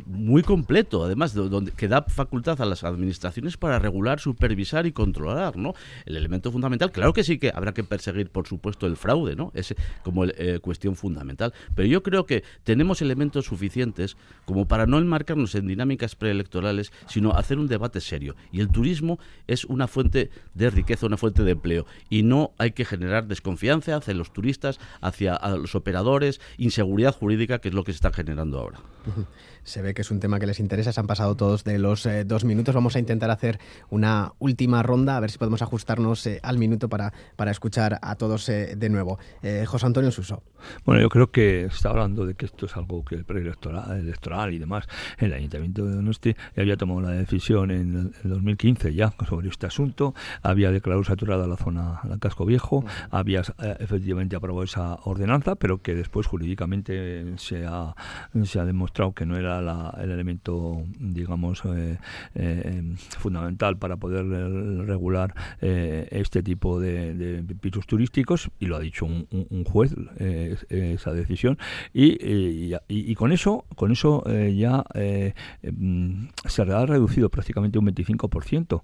[0.07, 5.57] muy completo, además, donde, que da facultad a las administraciones para regular, supervisar y controlar,
[5.57, 5.75] ¿no?
[6.05, 9.53] El elemento fundamental, claro que sí que habrá que perseguir, por supuesto, el fraude, ¿no?
[9.55, 10.25] Es como
[10.61, 16.17] cuestión fundamental pero yo creo que tenemos elementos suficientes como para no enmarcarnos en dinámicas
[16.17, 18.37] preelectorales, sino hacer un debate serio.
[18.53, 21.87] Y el turismo es una fuente de riqueza, una fuente de empleo.
[22.09, 27.69] Y no hay que generar desconfianza hacia los turistas, hacia los operadores, inseguridad jurídica, que
[27.69, 28.81] es lo que se está generando ahora.
[29.65, 30.93] Se ve que es un tema que les interesa.
[30.93, 32.75] Se han pasado todos de los eh, dos minutos.
[32.75, 33.59] Vamos a intentar hacer
[33.89, 38.17] una última ronda, a ver si podemos ajustarnos eh, al minuto para, para escuchar a
[38.17, 39.19] todos eh, de nuevo.
[39.67, 40.43] José Antonio Suso.
[40.85, 44.53] Bueno, yo creo que está hablando de que esto es algo que el preelectoral electoral
[44.53, 44.87] y demás.
[45.19, 50.15] El Ayuntamiento de Donosti había tomado la decisión en el 2015 ya sobre este asunto.
[50.43, 52.85] Había declarado saturada la zona del casco viejo.
[53.11, 53.43] Había
[53.79, 57.95] efectivamente aprobado esa ordenanza, pero que después jurídicamente se ha,
[58.45, 61.99] se ha demostrado que no era el elemento, digamos, eh,
[62.35, 64.27] eh, fundamental para poder
[64.87, 69.95] regular eh, este tipo de, pisos turísticos y lo ha dicho un, juez
[70.69, 71.59] esa decisión.
[71.93, 74.85] Y, y, con eso con eso ya
[75.63, 78.83] mm, se ha reducido prácticamente un 25%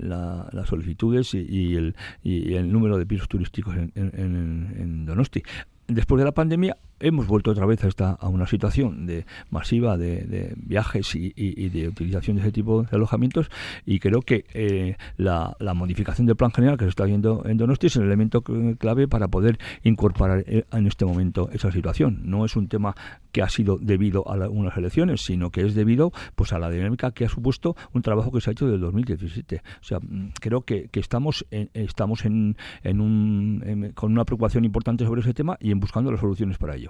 [0.00, 5.42] las solicitudes y, el, y el número de pisos turísticos en, en Donosti.
[5.86, 9.96] Después de la pandemia hemos vuelto otra vez a, esta, a una situación de masiva
[9.96, 13.50] de, viajes y, de utilización de ese tipo de alojamientos
[13.86, 17.86] y creo que eh, la, modificación del plan general que se está viendo en Donosti
[17.86, 22.22] es el elemento clave para poder incorporar eh, en este momento esa situación.
[22.24, 22.94] No es un tema
[23.32, 27.12] que ha sido debido a unas elecciones, sino que es debido pues a la dinámica
[27.12, 29.62] que ha supuesto un trabajo que se ha hecho desde 2017.
[29.80, 35.04] O sea, mm, creo que, estamos en, estamos en, en un, con una preocupación importante
[35.04, 36.87] sobre ese tema y en buscando las soluciones para ello.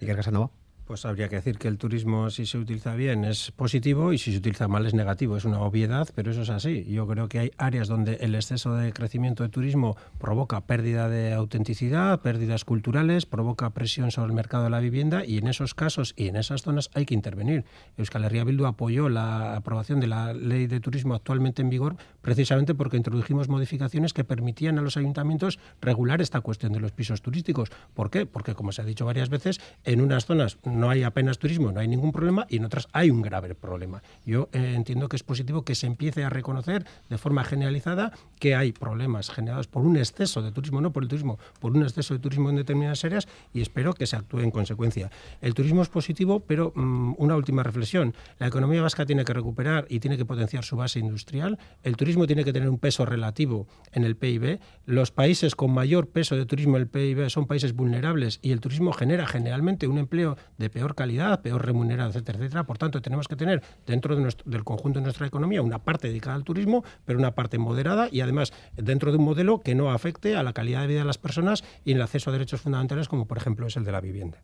[0.00, 0.50] ¿Y qué Casanova?
[0.90, 4.32] Pues habría que decir que el turismo, si se utiliza bien, es positivo y si
[4.32, 5.36] se utiliza mal es negativo.
[5.36, 6.84] Es una obviedad, pero eso es así.
[6.88, 11.32] Yo creo que hay áreas donde el exceso de crecimiento de turismo provoca pérdida de
[11.32, 16.12] autenticidad, pérdidas culturales, provoca presión sobre el mercado de la vivienda y en esos casos
[16.16, 17.64] y en esas zonas hay que intervenir.
[17.96, 22.74] Euskal Herria Bildu apoyó la aprobación de la ley de turismo actualmente en vigor precisamente
[22.74, 27.70] porque introdujimos modificaciones que permitían a los ayuntamientos regular esta cuestión de los pisos turísticos.
[27.94, 28.26] ¿Por qué?
[28.26, 31.80] Porque, como se ha dicho varias veces, en unas zonas no hay apenas turismo, no
[31.80, 34.02] hay ningún problema y en otras hay un grave problema.
[34.24, 38.54] Yo eh, entiendo que es positivo que se empiece a reconocer de forma generalizada que
[38.54, 42.14] hay problemas generados por un exceso de turismo, no por el turismo, por un exceso
[42.14, 45.10] de turismo en determinadas áreas y espero que se actúe en consecuencia.
[45.40, 48.14] El turismo es positivo, pero mm, una última reflexión.
[48.38, 51.58] La economía vasca tiene que recuperar y tiene que potenciar su base industrial.
[51.82, 54.60] El turismo tiene que tener un peso relativo en el PIB.
[54.86, 58.60] Los países con mayor peso de turismo en el PIB son países vulnerables y el
[58.60, 62.64] turismo genera generalmente un empleo de de peor calidad, peor remunerada, etcétera, etcétera.
[62.64, 66.08] Por tanto, tenemos que tener dentro de nuestro, del conjunto de nuestra economía una parte
[66.08, 69.90] dedicada al turismo, pero una parte moderada y además dentro de un modelo que no
[69.90, 72.60] afecte a la calidad de vida de las personas y en el acceso a derechos
[72.60, 74.38] fundamentales, como por ejemplo es el de la vivienda.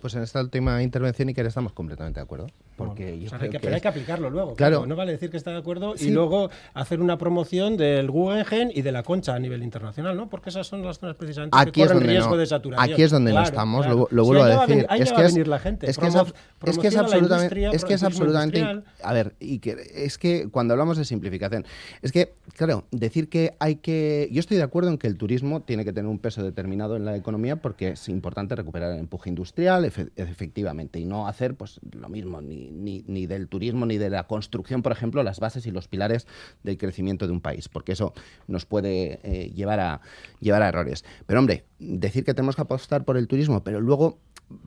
[0.00, 2.46] Pues en esta última intervención, Iker, estamos completamente de acuerdo.
[2.76, 4.54] Porque o sea, hay que, pero hay que aplicarlo luego.
[4.54, 4.78] Claro.
[4.78, 4.86] claro.
[4.86, 6.08] No vale decir que está de acuerdo sí.
[6.08, 10.28] y luego hacer una promoción del Guggenheim y de la Concha a nivel internacional, ¿no?
[10.28, 12.92] Porque esas son las zonas precisamente aquí que corren riesgo no, de saturación.
[12.92, 14.08] Aquí es donde claro, no estamos, claro.
[14.10, 14.86] lo, lo vuelvo a decir.
[14.98, 15.88] Es que es, venir la gente.
[15.88, 19.76] Es que, es, es que es absolutamente, es que es absolutamente, a ver, y que
[19.94, 21.64] es que cuando hablamos de simplificación,
[22.02, 25.62] es que, claro, decir que hay que, yo estoy de acuerdo en que el turismo
[25.62, 29.28] tiene que tener un peso determinado en la economía porque es importante recuperar el empuje
[29.28, 33.98] industrial, efe, efectivamente, y no hacer pues lo mismo ni, ni, ni del turismo ni
[33.98, 36.26] de la construcción, por ejemplo, las bases y los pilares
[36.62, 38.12] del crecimiento de un país, porque eso
[38.46, 40.00] nos puede eh, llevar, a,
[40.40, 41.04] llevar a errores.
[41.26, 44.18] Pero hombre, decir que tenemos que apostar por el turismo, pero luego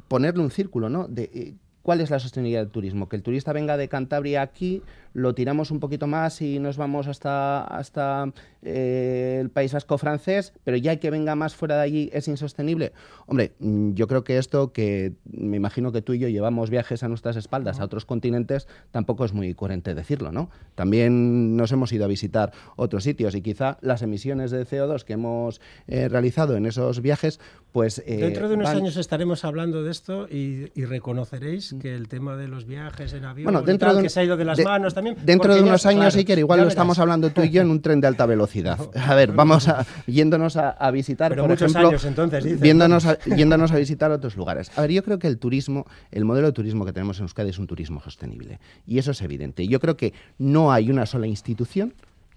[0.08, 1.08] ponerle un círculo, ¿no?
[1.08, 1.54] De, eh,
[1.86, 3.08] ¿Cuál es la sostenibilidad del turismo?
[3.08, 4.82] Que el turista venga de Cantabria aquí,
[5.14, 8.34] lo tiramos un poquito más y nos vamos hasta, hasta
[8.64, 12.92] eh, el País Vasco francés, pero ya que venga más fuera de allí es insostenible.
[13.28, 17.08] Hombre, yo creo que esto que me imagino que tú y yo llevamos viajes a
[17.08, 20.50] nuestras espaldas a otros continentes, tampoco es muy coherente decirlo, ¿no?
[20.74, 25.14] También nos hemos ido a visitar otros sitios y quizá las emisiones de CO2 que
[25.14, 27.40] hemos eh, realizado en esos viajes,
[27.72, 28.02] pues...
[28.08, 28.78] Eh, Dentro de unos van...
[28.78, 33.26] años estaremos hablando de esto y, y, reconoceréis que el tema de los viajes en
[33.26, 35.18] avión bueno, dentro tal, de un, que se ha ido de las de, manos también...
[35.24, 36.74] Dentro de unos ya, años, claro, Iker, igual lo verás.
[36.74, 38.80] estamos hablando tú y yo en un tren de alta velocidad.
[38.96, 43.06] A ver, vamos a, yéndonos a, a visitar, Pero por ejemplo, años, entonces, dices, viéndonos
[43.06, 44.72] a, yéndonos a visitar otros lugares.
[44.78, 47.50] A ver, yo creo que el turismo, el modelo de turismo que tenemos en Euskadi
[47.50, 48.60] es un turismo sostenible.
[48.86, 49.68] Y eso es evidente.
[49.68, 51.94] Yo creo que no hay una sola institución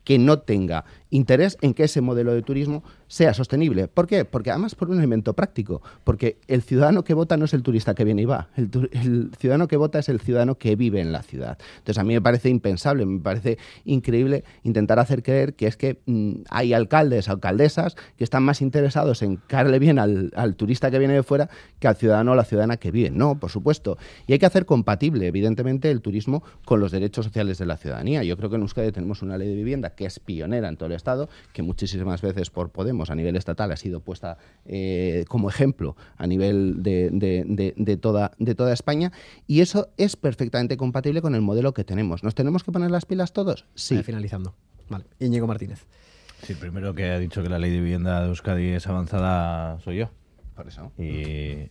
[0.09, 3.89] que no tenga interés en que ese modelo de turismo sea sostenible.
[3.89, 4.25] ¿Por qué?
[4.25, 7.95] Porque además por un elemento práctico, porque el ciudadano que vota no es el turista
[7.95, 11.23] que viene y va, el, ciudadano que vota es el ciudadano que vive en la
[11.23, 11.59] ciudad.
[11.79, 16.01] Entonces a mí me parece impensable, me parece increíble intentar hacer creer que es que
[16.07, 20.99] mmm, hay alcaldes, alcaldesas que están más interesados en caerle bien al, al, turista que
[20.99, 21.49] viene de fuera
[21.79, 23.11] que al ciudadano o la ciudadana que vive.
[23.11, 23.97] No, por supuesto.
[24.27, 28.23] Y hay que hacer compatible, evidentemente, el turismo con los derechos sociales de la ciudadanía.
[28.25, 30.87] Yo creo que en Euskadi tenemos una ley de vivienda que es pionera en todo
[30.87, 34.37] el Estado, que muchísimas veces por Podemos a nivel estatal ha sido puesta
[34.67, 39.11] eh, como ejemplo a nivel de, de, de, de, toda, de toda España
[39.47, 42.23] y eso es perfectamente compatible con el modelo que tenemos.
[42.23, 43.65] ¿Nos tenemos que poner las pilas todos?
[43.75, 43.95] Sí.
[43.95, 44.55] Vale, finalizando.
[44.89, 45.07] Vale.
[45.19, 45.87] Íñigo Martínez.
[46.43, 49.99] Sí, primero que ha dicho que la ley de vivienda de Euskadi es avanzada soy
[49.99, 50.11] yo.
[50.55, 50.93] Por eso.
[50.99, 51.71] Y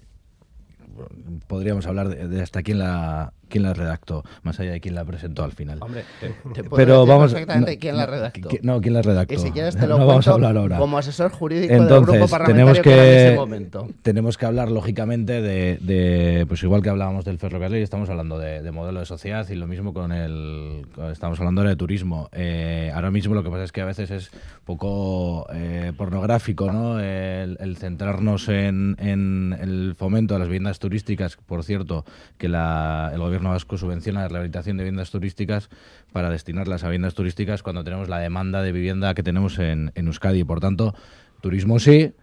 [1.48, 5.06] podríamos hablar de, de hasta quién la quién la redactó, más allá de quién la
[5.06, 5.80] presentó al final.
[5.82, 8.50] Hombre, te, te pero vamos perfectamente no, quién la redactó.
[8.62, 9.34] No, quién la redactó.
[9.34, 10.78] Y si quieres te lo no cuento vamos a hablar ahora.
[10.78, 13.88] como asesor jurídico Entonces, del grupo parlamentario tenemos que, que en ese momento.
[14.02, 18.62] Tenemos que hablar lógicamente de, de, pues igual que hablábamos del ferrocarril, estamos hablando de,
[18.62, 22.30] de, modelo de sociedad y lo mismo con el, estamos hablando de turismo.
[22.32, 24.32] Eh, ahora mismo lo que pasa es que a veces es
[24.66, 27.00] poco eh, pornográfico, ¿no?
[27.00, 32.06] El, el centrarnos en, en, el fomento de las viviendas turísticas, por cierto,
[32.38, 35.70] que la, el gobierno vasco subvenciona la rehabilitación de viviendas turísticas
[36.12, 40.08] para destinarlas a viviendas turísticas cuando tenemos la demanda de vivienda que tenemos en, en
[40.08, 40.44] Euskadi.
[40.44, 40.96] Por tanto,
[41.42, 42.14] turismo sí,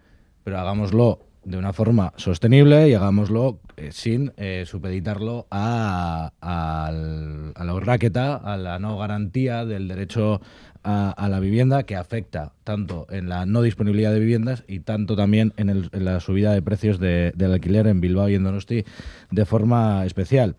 [0.43, 7.63] pero hagámoslo de una forma sostenible y hagámoslo eh, sin eh, supeditarlo a, a, a,
[7.63, 10.41] la raqueta, a la no garantía del derecho
[10.83, 15.15] a, a, la vivienda que afecta tanto en la no disponibilidad de viviendas y tanto
[15.15, 18.43] también en, el, en la subida de precios de, del alquiler en Bilbao y en
[18.43, 18.83] Donosti
[19.31, 20.55] de forma especial.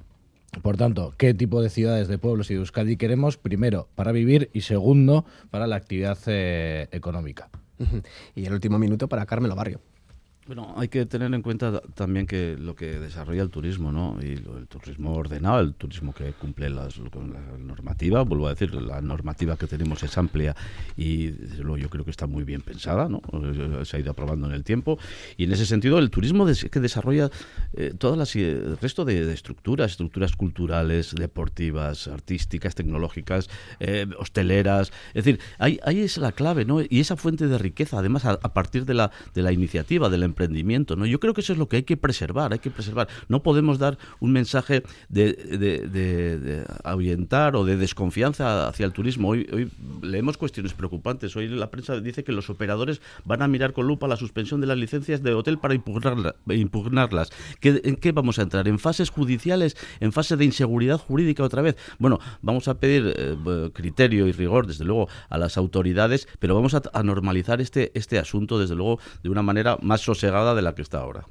[0.63, 3.37] Por tanto, ¿qué tipo de ciudades, de pueblos y de Euskadi queremos?
[3.37, 7.51] Primero, para vivir y segundo, para la actividad eh, económica.
[8.35, 9.81] Y el último minuto para Carmelo Barrio.
[10.47, 14.17] Bueno, hay que tener en cuenta también que lo que desarrolla el turismo, ¿no?
[14.23, 18.73] Y el turismo ordenado, el turismo que cumple las, con la normativa, vuelvo a decir,
[18.75, 20.55] la normativa que tenemos es amplia
[20.97, 23.23] y desde luego yo creo que está muy bien pensada, ¿no?
[23.85, 25.01] Se ha ido aprobando en el tiempo
[25.37, 27.29] y en ese sentido el turismo des que desarrolla
[27.73, 34.93] eh, todas las el resto de, de, estructuras, estructuras culturales, deportivas, artísticas, tecnológicas, eh, hosteleras,
[35.09, 36.83] es decir, ahí, ahí es la clave, ¿no?
[36.83, 40.19] Y esa fuente de riqueza, además a, a partir de la de la iniciativa, de
[40.19, 40.97] la emprendimiento.
[40.97, 41.07] ¿no?
[41.07, 43.09] Yo creo que eso es lo que hay que preservar, hay que preservar.
[43.29, 49.31] No podemos dar un mensaje de, de, de, ahuyentar o de desconfianza hacia el turismo.
[49.31, 49.71] Hoy,
[50.03, 51.35] leemos cuestiones preocupantes.
[51.37, 54.67] Hoy la prensa dice que los operadores van a mirar con lupa la suspensión de
[54.67, 57.31] las licencias de hotel para impugnarla, impugnarlas.
[57.61, 58.69] ¿Qué, ¿En qué vamos a entrar?
[58.69, 59.77] ¿En fases judiciales?
[60.01, 61.77] ¿En fase de inseguridad jurídica otra vez?
[61.99, 66.75] Bueno, vamos a pedir eh, criterio y rigor, desde luego, a las autoridades, pero vamos
[66.75, 70.75] a, a normalizar este, este asunto, desde luego, de una manera más sosegada de la
[70.75, 71.27] que está ahora.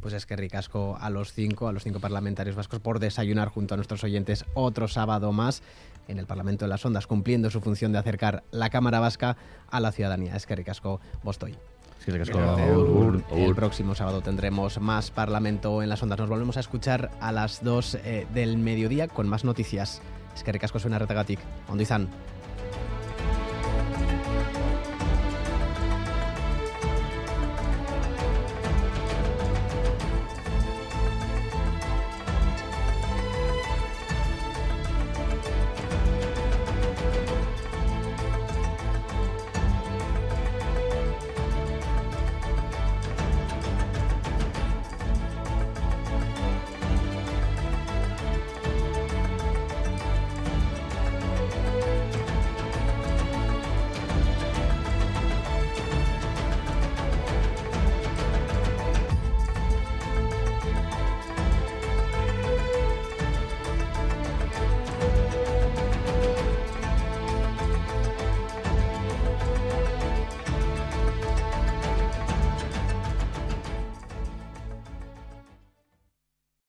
[0.00, 3.74] Pues es que ricasco a los cinco, a los cinco parlamentarios vascos por desayunar junto
[3.74, 5.62] a nuestros oyentes otro sábado más
[6.08, 9.36] en el Parlamento de las Ondas, cumpliendo su función de acercar la Cámara Vasca
[9.70, 10.36] a la ciudadanía.
[10.36, 11.56] Es que ricasco, vos estoy.
[11.98, 12.38] Es que ricasco.
[13.32, 16.18] El, el próximo sábado tendremos más Parlamento en las Ondas.
[16.18, 20.02] Nos volvemos a escuchar a las 2 eh, del mediodía con más noticias.
[20.34, 21.40] Es que ricasco suena retagatik.
[21.68, 22.08] Ondo izan.